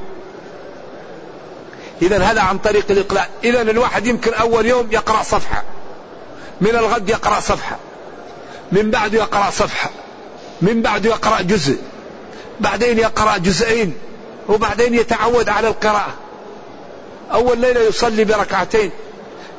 إذا 2.02 2.18
هذا 2.18 2.40
عن 2.40 2.58
طريق 2.58 2.84
الإقلاع. 2.90 3.28
إذا 3.44 3.62
الواحد 3.62 4.06
يمكن 4.06 4.34
أول 4.34 4.66
يوم 4.66 4.88
يقرأ 4.92 5.22
صفحة. 5.22 5.62
من 6.60 6.70
الغد 6.70 7.08
يقرأ 7.08 7.40
صفحة. 7.40 7.76
من 8.72 8.90
بعد 8.90 9.14
يقرأ 9.14 9.50
صفحة. 9.50 9.90
من 10.62 10.82
بعد 10.82 11.04
يقرأ 11.04 11.40
جزء. 11.40 11.78
بعدين 12.60 12.98
يقرأ 12.98 13.36
جزئين. 13.36 13.94
وبعدين 14.48 14.94
يتعود 14.94 15.48
على 15.48 15.68
القراءة. 15.68 16.14
أول 17.32 17.58
ليلة 17.58 17.80
يصلي 17.80 18.24
بركعتين. 18.24 18.90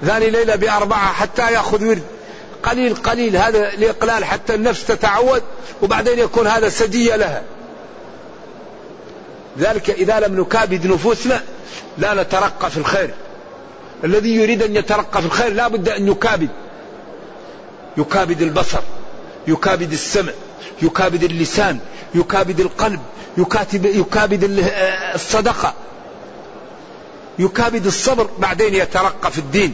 ثاني 0.05 0.29
ليلة 0.29 0.55
بأربعة 0.55 1.13
حتى 1.13 1.41
يأخذ 1.53 1.85
ورد. 1.85 2.03
قليل 2.63 2.95
قليل 2.95 3.37
هذا 3.37 3.73
الإقلال 3.73 4.25
حتى 4.25 4.55
النفس 4.55 4.85
تتعود. 4.85 5.43
وبعدين 5.81 6.19
يكون 6.19 6.47
هذا 6.47 6.69
سجية 6.69 7.15
لها. 7.15 7.43
ذلك 9.59 9.89
إذا 9.89 10.19
لم 10.19 10.41
نكابد 10.41 10.87
نفوسنا 10.87 11.41
لا 11.97 12.23
نترقى 12.23 12.71
في 12.71 12.77
الخير. 12.77 13.13
الذي 14.03 14.35
يريد 14.35 14.63
أن 14.63 14.75
يترقى 14.75 15.21
في 15.21 15.27
الخير 15.27 15.53
لا 15.53 15.67
بد 15.67 15.89
أن 15.89 16.07
يكابد. 16.07 16.49
يكابد 17.97 18.41
البصر 18.41 18.81
يكابد 19.47 19.91
السمع 19.91 20.31
يكابد 20.81 21.23
اللسان 21.23 21.79
يكابد 22.15 22.59
القلب 22.59 22.99
يكاتب 23.37 23.85
يكابد 23.85 24.43
الصدقة. 25.15 25.73
يكابد 27.39 27.85
الصبر 27.85 28.27
بعدين 28.39 28.73
يترقى 28.73 29.31
في 29.31 29.37
الدين 29.37 29.73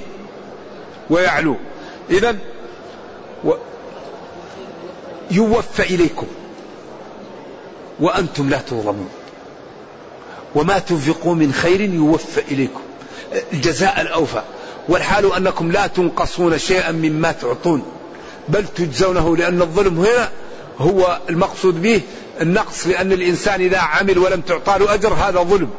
ويعلو. 1.10 1.56
إذا 2.10 2.36
يوفى 5.32 5.84
إليكم 5.84 6.28
وأنتم 8.00 8.50
لا 8.50 8.58
تظلمون. 8.58 9.10
وما 10.56 10.80
تنفقوا 10.80 11.36
من 11.36 11.54
خير 11.54 11.82
يوفى 11.82 12.42
إليكم. 12.52 12.82
الجزاء 13.54 14.02
الأوفى. 14.02 14.42
والحال 14.90 15.34
أنكم 15.34 15.72
لا 15.72 15.88
تنقصون 15.88 16.58
شيئا 16.58 16.92
مما 16.92 17.32
تعطون. 17.32 17.84
بل 18.50 18.66
تجزونه 18.76 19.38
لأن 19.38 19.62
الظلم 19.62 20.00
هنا 20.00 20.30
هو 20.80 21.20
المقصود 21.30 21.82
به 21.82 22.02
النقص 22.42 22.88
لأن 22.88 23.12
الإنسان 23.12 23.62
إذا 23.62 23.78
عمل 23.78 24.18
ولم 24.18 24.42
تعطى 24.42 24.80
له 24.80 24.94
أجر 24.94 25.14
هذا 25.14 25.44
ظلم. 25.44 25.70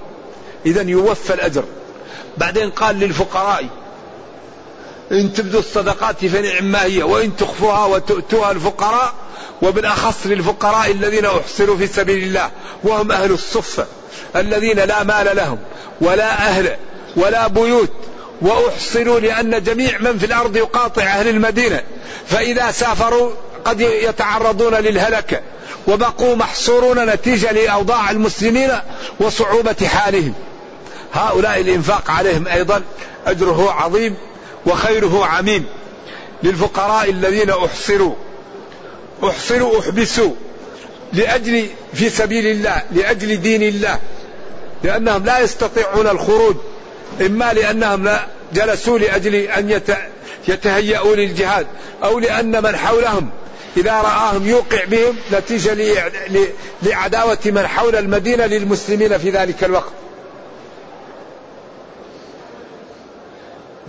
إذا 0.66 0.82
يوفى 0.82 1.34
الأجر. 1.34 1.64
بعدين 2.38 2.70
قال 2.70 2.98
للفقراء 2.98 3.66
إن 5.12 5.32
تبدوا 5.32 5.60
الصدقات 5.60 6.26
فنعم 6.26 6.64
ما 6.64 6.84
هي 6.84 7.02
وإن 7.02 7.36
تخفوها 7.36 7.86
وتؤتوها 7.86 8.50
الفقراء 8.50 9.14
وبالأخص 9.62 10.26
للفقراء 10.26 10.90
الذين 10.90 11.26
أحصروا 11.26 11.76
في 11.76 11.86
سبيل 11.86 12.22
الله 12.22 12.50
وهم 12.84 13.12
أهل 13.12 13.32
الصفة. 13.32 13.86
الذين 14.36 14.76
لا 14.76 15.02
مال 15.02 15.36
لهم 15.36 15.58
ولا 16.00 16.30
أهل 16.32 16.76
ولا 17.16 17.46
بيوت 17.46 17.92
وأحصنوا 18.42 19.20
لأن 19.20 19.62
جميع 19.62 19.98
من 19.98 20.18
في 20.18 20.26
الأرض 20.26 20.56
يقاطع 20.56 21.02
أهل 21.02 21.28
المدينة 21.28 21.82
فإذا 22.26 22.70
سافروا 22.70 23.30
قد 23.64 23.80
يتعرضون 23.80 24.74
للهلكة 24.74 25.40
وبقوا 25.88 26.36
محصورون 26.36 27.06
نتيجة 27.06 27.52
لأوضاع 27.52 28.10
المسلمين 28.10 28.70
وصعوبة 29.20 29.86
حالهم. 29.86 30.34
هؤلاء 31.14 31.60
الإنفاق 31.60 32.10
عليهم 32.10 32.48
أيضا 32.48 32.82
أجره 33.26 33.72
عظيم 33.72 34.14
وخيره 34.66 35.26
عميم 35.26 35.64
للفقراء 36.42 37.10
الذين 37.10 37.50
أحصروا. 37.50 38.14
أحصروا 39.24 39.80
أحبسوا. 39.80 40.32
لأجل 41.12 41.66
في 41.94 42.10
سبيل 42.10 42.46
الله 42.46 42.82
لأجل 42.92 43.40
دين 43.40 43.62
الله. 43.62 43.98
لأنهم 44.84 45.24
لا 45.24 45.38
يستطيعون 45.38 46.08
الخروج 46.08 46.56
إما 47.20 47.52
لأنهم 47.52 48.04
لا 48.04 48.26
جلسوا 48.52 48.98
لأجل 48.98 49.34
أن 49.34 49.80
يتهيأوا 50.48 51.16
للجهاد 51.16 51.66
أو 52.04 52.18
لأن 52.18 52.62
من 52.62 52.76
حولهم 52.76 53.30
إذا 53.76 53.92
رآهم 53.92 54.48
يوقع 54.48 54.84
بهم 54.84 55.16
نتيجة 55.32 55.76
لعداوة 56.82 57.38
من 57.44 57.66
حول 57.66 57.96
المدينة 57.96 58.46
للمسلمين 58.46 59.18
في 59.18 59.30
ذلك 59.30 59.64
الوقت. 59.64 59.92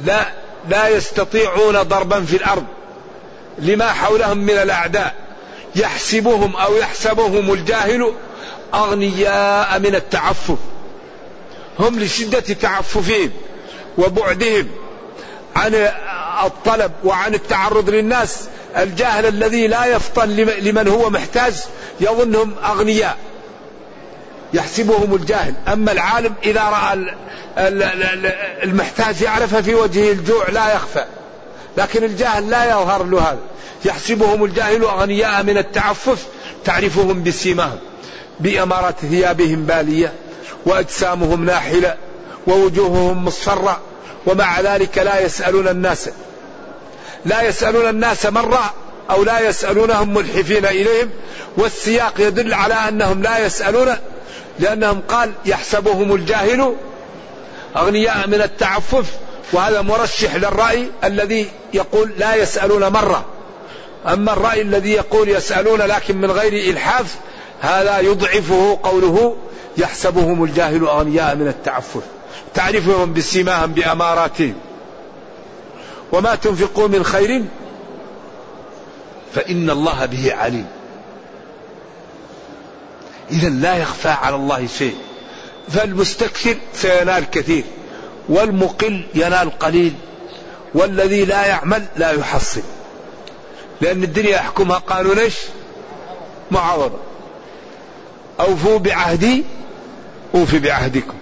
لا 0.05 0.25
لا 0.69 0.88
يستطيعون 0.88 1.81
ضربا 1.81 2.21
في 2.21 2.36
الأرض 2.36 2.65
لما 3.60 3.91
حولهم 3.91 4.38
من 4.38 4.57
الأعداء. 4.57 5.15
يحسبهم 5.75 6.55
أو 6.55 6.75
يحسبهم 6.75 7.53
الجاهل 7.53 8.13
أغنياء 8.73 9.79
من 9.79 9.95
التعفف. 9.95 10.57
هم 11.79 11.99
لشدة 11.99 12.39
تعففهم 12.39 13.31
وبعدهم 13.97 14.67
عن 15.55 15.89
الطلب 16.45 16.91
وعن 17.03 17.34
التعرض 17.34 17.89
للناس. 17.89 18.39
الجاهل 18.77 19.25
الذي 19.25 19.67
لا 19.67 19.86
يفطن 19.86 20.29
لمن 20.36 20.88
هو 20.88 21.10
محتاج 21.10 21.53
يظنهم 22.01 22.55
أغنياء. 22.65 23.17
يحسبهم 24.53 25.15
الجاهل. 25.15 25.53
أما 25.67 25.91
العالم 25.91 26.34
إذا 26.43 26.63
رأى 26.63 27.15
المحتاج 28.63 29.21
يعرفها 29.21 29.62
في 29.62 29.75
وجهه 29.75 30.12
الجوع 30.12 30.49
لا 30.49 30.73
يخفى. 30.73 31.05
لكن 31.77 32.03
الجاهل 32.03 32.49
لا 32.49 32.65
يظهر 32.65 33.03
له 33.03 33.19
هذا. 33.19 33.39
يحسبهم 33.86 34.43
الجاهل 34.43 34.81
أغنياء 34.81 35.43
من 35.43 35.57
التعفف 35.57 36.25
تعرفهم 36.65 37.23
بسيماهم 37.23 37.79
بأمارة 38.39 38.95
ثيابهم 39.01 39.63
بالية 39.65 40.13
وأجسامهم 40.65 41.45
ناحلة 41.45 41.95
ووجوههم 42.47 43.25
مصفرة 43.25 43.79
ومع 44.27 44.62
ذلك 44.62 44.97
لا 44.97 45.19
يسألون 45.19 45.67
الناس 45.67 46.10
لا 47.25 47.41
يسألون 47.41 47.89
الناس 47.89 48.25
مرة 48.25 48.73
أو 49.10 49.23
لا 49.23 49.39
يسألونهم 49.39 50.13
ملحفين 50.13 50.65
إليهم 50.65 51.10
والسياق 51.57 52.13
يدل 52.19 52.53
على 52.53 52.73
أنهم 52.73 53.23
لا 53.23 53.45
يسألون 53.45 53.95
لأنهم 54.60 55.01
قال 55.07 55.31
يحسبهم 55.45 56.15
الجاهل 56.15 56.75
أغنياء 57.77 58.27
من 58.27 58.41
التعفف 58.41 59.05
وهذا 59.54 59.82
مرشح 59.82 60.36
للرأي 60.36 60.88
الذي 61.04 61.52
يقول 61.74 62.12
لا 62.18 62.36
يسألون 62.36 62.88
مرة. 62.88 63.26
أما 64.08 64.34
الرأي 64.34 64.62
الذي 64.62 64.92
يقول 64.92 65.30
يسألون 65.30 65.82
لكن 65.82 66.18
من 66.18 66.32
غير 66.32 66.72
إلحاف 66.72 67.16
هذا 67.62 68.00
يضعفه 68.00 68.80
قوله 68.84 69.38
يحسبهم 69.78 70.44
الجاهل 70.44 70.84
أغنياء 70.88 71.36
من 71.36 71.48
التعفف. 71.48 72.02
تعرفهم 72.54 73.14
بسيماهم 73.14 73.72
بأماراتهم. 73.72 74.56
وما 76.12 76.36
تنفقوا 76.36 76.88
من 76.88 77.04
خير 77.04 77.43
فإن 79.36 79.70
الله 79.70 80.06
به 80.06 80.34
عليم. 80.34 80.68
إذا 83.32 83.49
لا 83.49 83.78
يخفى 83.78 84.10
على 84.10 84.36
الله 84.36 84.68
شيء. 84.78 84.95
فالمستكثر 85.70 86.56
سينال 86.74 87.30
كثير. 87.30 87.64
والمقل 88.32 89.03
ينال 89.15 89.59
قليل 89.59 89.93
والذي 90.73 91.25
لا 91.25 91.45
يعمل 91.45 91.86
لا 91.97 92.11
يحصل. 92.11 92.61
لأن 93.82 94.03
الدنيا 94.03 94.29
يحكمها 94.29 94.77
قانون 94.77 95.19
إيش؟ 95.19 95.36
معاوضة 96.51 96.97
أوفوا 98.39 98.77
بعهدي 98.77 99.43
أوفي 100.36 100.59
بعهدكم. 100.59 101.13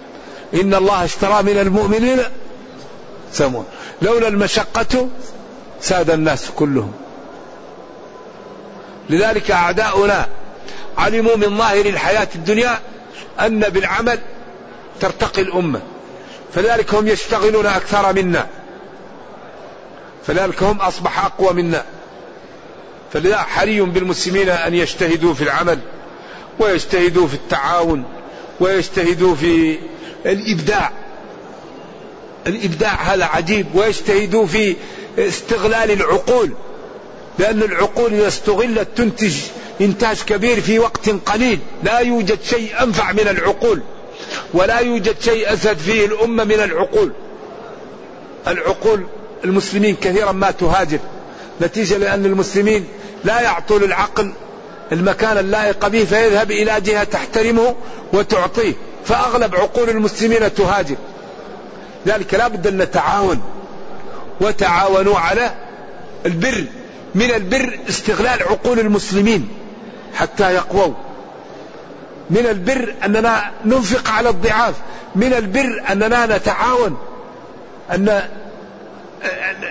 إن 0.54 0.74
الله 0.74 1.04
اشترى 1.04 1.42
من 1.42 1.58
المؤمنين 1.58 2.18
سمون 3.32 3.64
لولا 4.02 4.28
المشقة 4.28 5.08
ساد 5.80 6.10
الناس 6.10 6.50
كلهم. 6.56 6.92
لذلك 9.10 9.50
أعداؤنا 9.50 10.26
علموا 10.98 11.36
من 11.36 11.58
ظاهر 11.58 11.86
الحياة 11.86 12.28
الدنيا 12.34 12.78
أن 13.40 13.60
بالعمل 13.60 14.18
ترتقي 15.00 15.42
الأمة. 15.42 15.80
فذلك 16.54 16.94
هم 16.94 17.08
يشتغلون 17.08 17.66
أكثر 17.66 18.12
منا. 18.12 18.46
فلذلك 20.26 20.62
هم 20.62 20.80
أصبح 20.80 21.24
أقوى 21.24 21.52
منا. 21.52 21.84
فلذا 23.12 23.38
حري 23.38 23.80
بالمسلمين 23.80 24.48
أن 24.48 24.74
يجتهدوا 24.74 25.34
في 25.34 25.42
العمل 25.42 25.78
ويجتهدوا 26.58 27.26
في 27.26 27.34
التعاون 27.34 28.04
ويجتهدوا 28.60 29.34
في 29.34 29.78
الإبداع. 30.26 30.90
الإبداع 32.46 32.94
هذا 32.94 33.24
عجيب 33.24 33.66
ويجتهدوا 33.74 34.46
في 34.46 34.76
استغلال 35.18 35.90
العقول. 35.90 36.52
لأن 37.38 37.62
العقول 37.62 38.14
إذا 38.14 38.28
استغلت 38.28 38.88
تنتج 38.96 39.34
إنتاج 39.80 40.22
كبير 40.22 40.60
في 40.60 40.78
وقت 40.78 41.08
قليل. 41.08 41.58
لا 41.82 41.98
يوجد 41.98 42.38
شيء 42.42 42.82
أنفع 42.82 43.12
من 43.12 43.28
العقول. 43.28 43.82
ولا 44.54 44.78
يوجد 44.78 45.16
شيء 45.20 45.52
أسد 45.52 45.78
فيه 45.78 46.06
الأمة 46.06 46.44
من 46.44 46.60
العقول. 46.60 47.12
العقول 48.48 49.06
المسلمين 49.44 49.96
كثيرا 49.96 50.32
ما 50.32 50.50
تهاجر. 50.50 50.98
نتيجة 51.62 51.96
لأن 51.96 52.26
المسلمين 52.26 52.84
لا 53.24 53.40
يعطون 53.40 53.82
العقل 53.82 54.32
المكان 54.92 55.38
اللائق 55.38 55.88
به 55.88 56.04
فيذهب 56.04 56.50
إلى 56.50 56.80
جهة 56.80 57.04
تحترمه 57.04 57.74
وتعطيه. 58.12 58.72
فأغلب 59.04 59.54
عقول 59.54 59.90
المسلمين 59.90 60.54
تهاجر. 60.54 60.96
ذلك 62.06 62.34
لا 62.34 62.48
بد 62.48 62.66
أن 62.66 62.78
نتعاون 62.78 63.42
وتعاونوا 64.40 65.18
على 65.18 65.50
البر. 66.26 66.64
من 67.14 67.30
البر 67.30 67.78
استغلال 67.88 68.42
عقول 68.42 68.80
المسلمين 68.80 69.48
حتى 70.14 70.54
يقووا. 70.54 70.94
من 72.30 72.46
البر 72.46 72.94
أننا 73.04 73.50
ننفق 73.64 74.10
على 74.10 74.28
الضعاف 74.28 74.74
من 75.14 75.32
البر 75.32 75.82
أننا 75.90 76.36
نتعاون 76.36 76.98
أن 77.94 78.22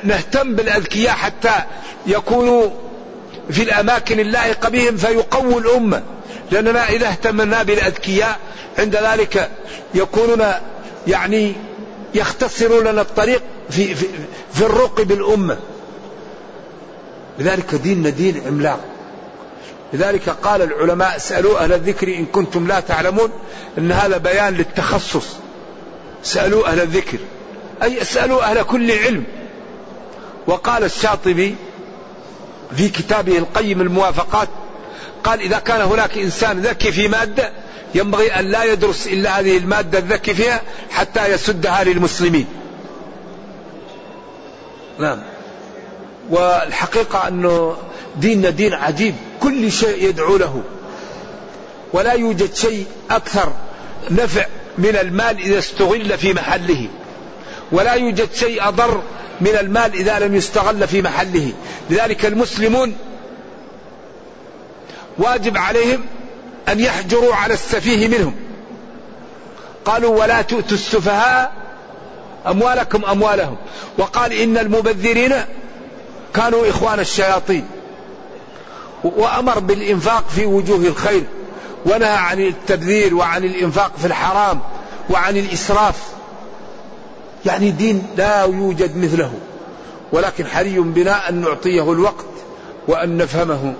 نهتم 0.04 0.56
بالأذكياء 0.56 1.14
حتى 1.14 1.54
يكونوا 2.08 2.70
في 3.50 3.64
الأماكن 3.64 4.20
اللائقة 4.20 4.70
بهم 4.70 4.98
فيقووا 4.98 5.60
الأمة. 5.60 6.04
لأننا 6.52 6.90
إذا 6.90 7.08
اهتمنا 7.08 7.64
بالأذكياء 7.64 8.40
عند 8.80 8.96
ذلك 8.96 9.50
يكونون 9.94 10.46
يعني 11.08 11.54
يختصرون 12.14 12.88
لنا 12.88 13.02
الطريق 13.02 13.42
في, 13.70 13.96
في, 13.96 14.06
في 14.54 14.62
الرق 14.62 15.02
بالأمة. 15.02 15.58
لذلك 17.40 17.76
ديننا 17.76 18.10
دين 18.10 18.42
عملاق. 18.48 18.80
لذلك 19.94 20.30
قال 20.30 20.62
العلماء 20.62 21.16
اسألوا 21.16 21.64
أهل 21.64 21.74
الذكر 21.74 22.08
إن 22.08 22.26
كنتم 22.26 22.68
لا 22.68 22.80
تعلمون 22.80 23.32
أن 23.78 23.92
هذا 23.92 24.18
بيان 24.18 24.54
للتخصص. 24.54 25.26
سألوا 26.24 26.68
أهل 26.68 26.80
الذكر. 26.80 27.18
أي 27.84 28.02
اسألوا 28.02 28.44
أهل 28.44 28.64
كل 28.64 28.92
علم. 28.92 29.24
وقال 30.48 30.84
الشاطبي 30.84 31.56
في 32.76 32.90
كتابه 32.90 33.38
القيم 33.38 33.82
الموافقات 33.82 34.50
قال 35.24 35.42
إذا 35.42 35.60
كان 35.60 35.82
هناك 35.82 36.18
إنسان 36.18 36.62
ذكي 36.62 36.92
في 36.92 37.08
مادة 37.08 37.52
ينبغي 37.96 38.28
أن 38.28 38.46
لا 38.46 38.64
يدرس 38.64 39.08
إلا 39.08 39.40
هذه 39.40 39.58
المادة 39.58 40.00
الذكي 40.00 40.34
فيها 40.34 40.62
حتى 40.92 41.34
يسدها 41.34 41.84
للمسلمين. 41.84 42.48
نعم. 45.00 45.20
والحقيقة 46.30 47.28
أنه 47.28 47.78
ديننا 48.18 48.50
دين 48.50 48.74
عجيب. 48.74 49.16
كل 49.40 49.72
شيء 49.72 50.10
يدعو 50.10 50.38
له. 50.38 50.64
ولا 51.94 52.14
يوجد 52.14 52.54
شيء 52.54 52.86
أكثر 53.12 53.54
نفع 54.12 54.46
من 54.78 54.96
المال 54.96 55.40
إذا 55.40 55.60
استغل 55.60 56.18
في 56.18 56.34
محله. 56.34 56.88
ولا 57.72 57.94
يوجد 57.94 58.34
شيء 58.34 58.68
أضر 58.68 59.02
من 59.42 59.58
المال 59.60 59.94
إذا 59.94 60.20
لم 60.20 60.36
يستغل 60.36 60.88
في 60.88 61.02
محله. 61.02 61.54
لذلك 61.90 62.26
المسلمون 62.26 62.96
واجب 65.18 65.58
عليهم 65.58 66.06
أن 66.70 66.80
يحجروا 66.80 67.36
على 67.36 67.54
السفيه 67.54 68.08
منهم. 68.08 68.36
قالوا 69.86 70.22
ولا 70.22 70.42
تؤتوا 70.42 70.78
السفهاء 70.78 71.52
أموالكم 72.48 73.06
أموالهم. 73.06 73.58
وقال 73.98 74.34
إن 74.34 74.58
المبذرين 74.58 75.36
كانوا 76.34 76.70
إخوان 76.70 77.00
الشياطين. 77.00 77.68
وأمر 79.04 79.60
بالإنفاق 79.60 80.24
في 80.30 80.46
وجوه 80.46 80.78
الخير 80.78 81.24
ونهى 81.86 82.16
عن 82.16 82.40
التبذير 82.40 83.16
وعن 83.16 83.44
الإنفاق 83.44 83.92
في 83.98 84.08
الحرام 84.08 84.60
وعن 85.10 85.38
الإسراف. 85.38 85.96
يعني 87.46 87.72
دين 87.72 88.08
لا 88.18 88.44
يوجد 88.44 88.98
مثله 88.98 89.34
ولكن 90.12 90.46
حري 90.46 90.80
بنا 90.80 91.30
أن 91.30 91.42
نعطيه 91.42 91.92
الوقت 91.92 92.26
وأن 92.88 93.18
نفهمه. 93.18 93.74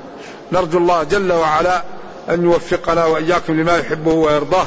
نرجو 0.52 0.78
الله 0.78 1.04
جل 1.04 1.32
وعلا 1.32 1.84
أن 2.30 2.44
يوفقنا 2.44 3.06
وإياكم 3.06 3.62
لما 3.62 3.78
يحبه 3.78 4.14
ويرضاه 4.14 4.66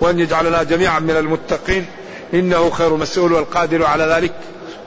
وأن 0.00 0.18
يجعلنا 0.18 0.62
جميعا 0.62 0.98
من 0.98 1.16
المتقين. 1.16 1.86
إنه 2.34 2.70
خير 2.70 2.96
مسؤول 2.96 3.32
والقادر 3.32 3.84
على 3.84 4.04
ذلك. 4.04 4.32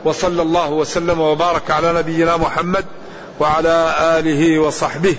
وصلى 0.06 0.42
الله 0.42 0.72
وسلم 0.72 1.20
وبارك 1.20 1.72
على 1.72 1.94
نبينا 1.94 2.38
محمد 2.38 2.86
وعلى 3.40 3.96
آله 4.20 4.60
وصحبه 4.60 5.16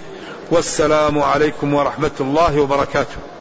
والسلام 0.51 1.19
عليكم 1.19 1.75
ورحمة 1.75 2.17
الله 2.21 2.61
وبركاته. 2.61 3.36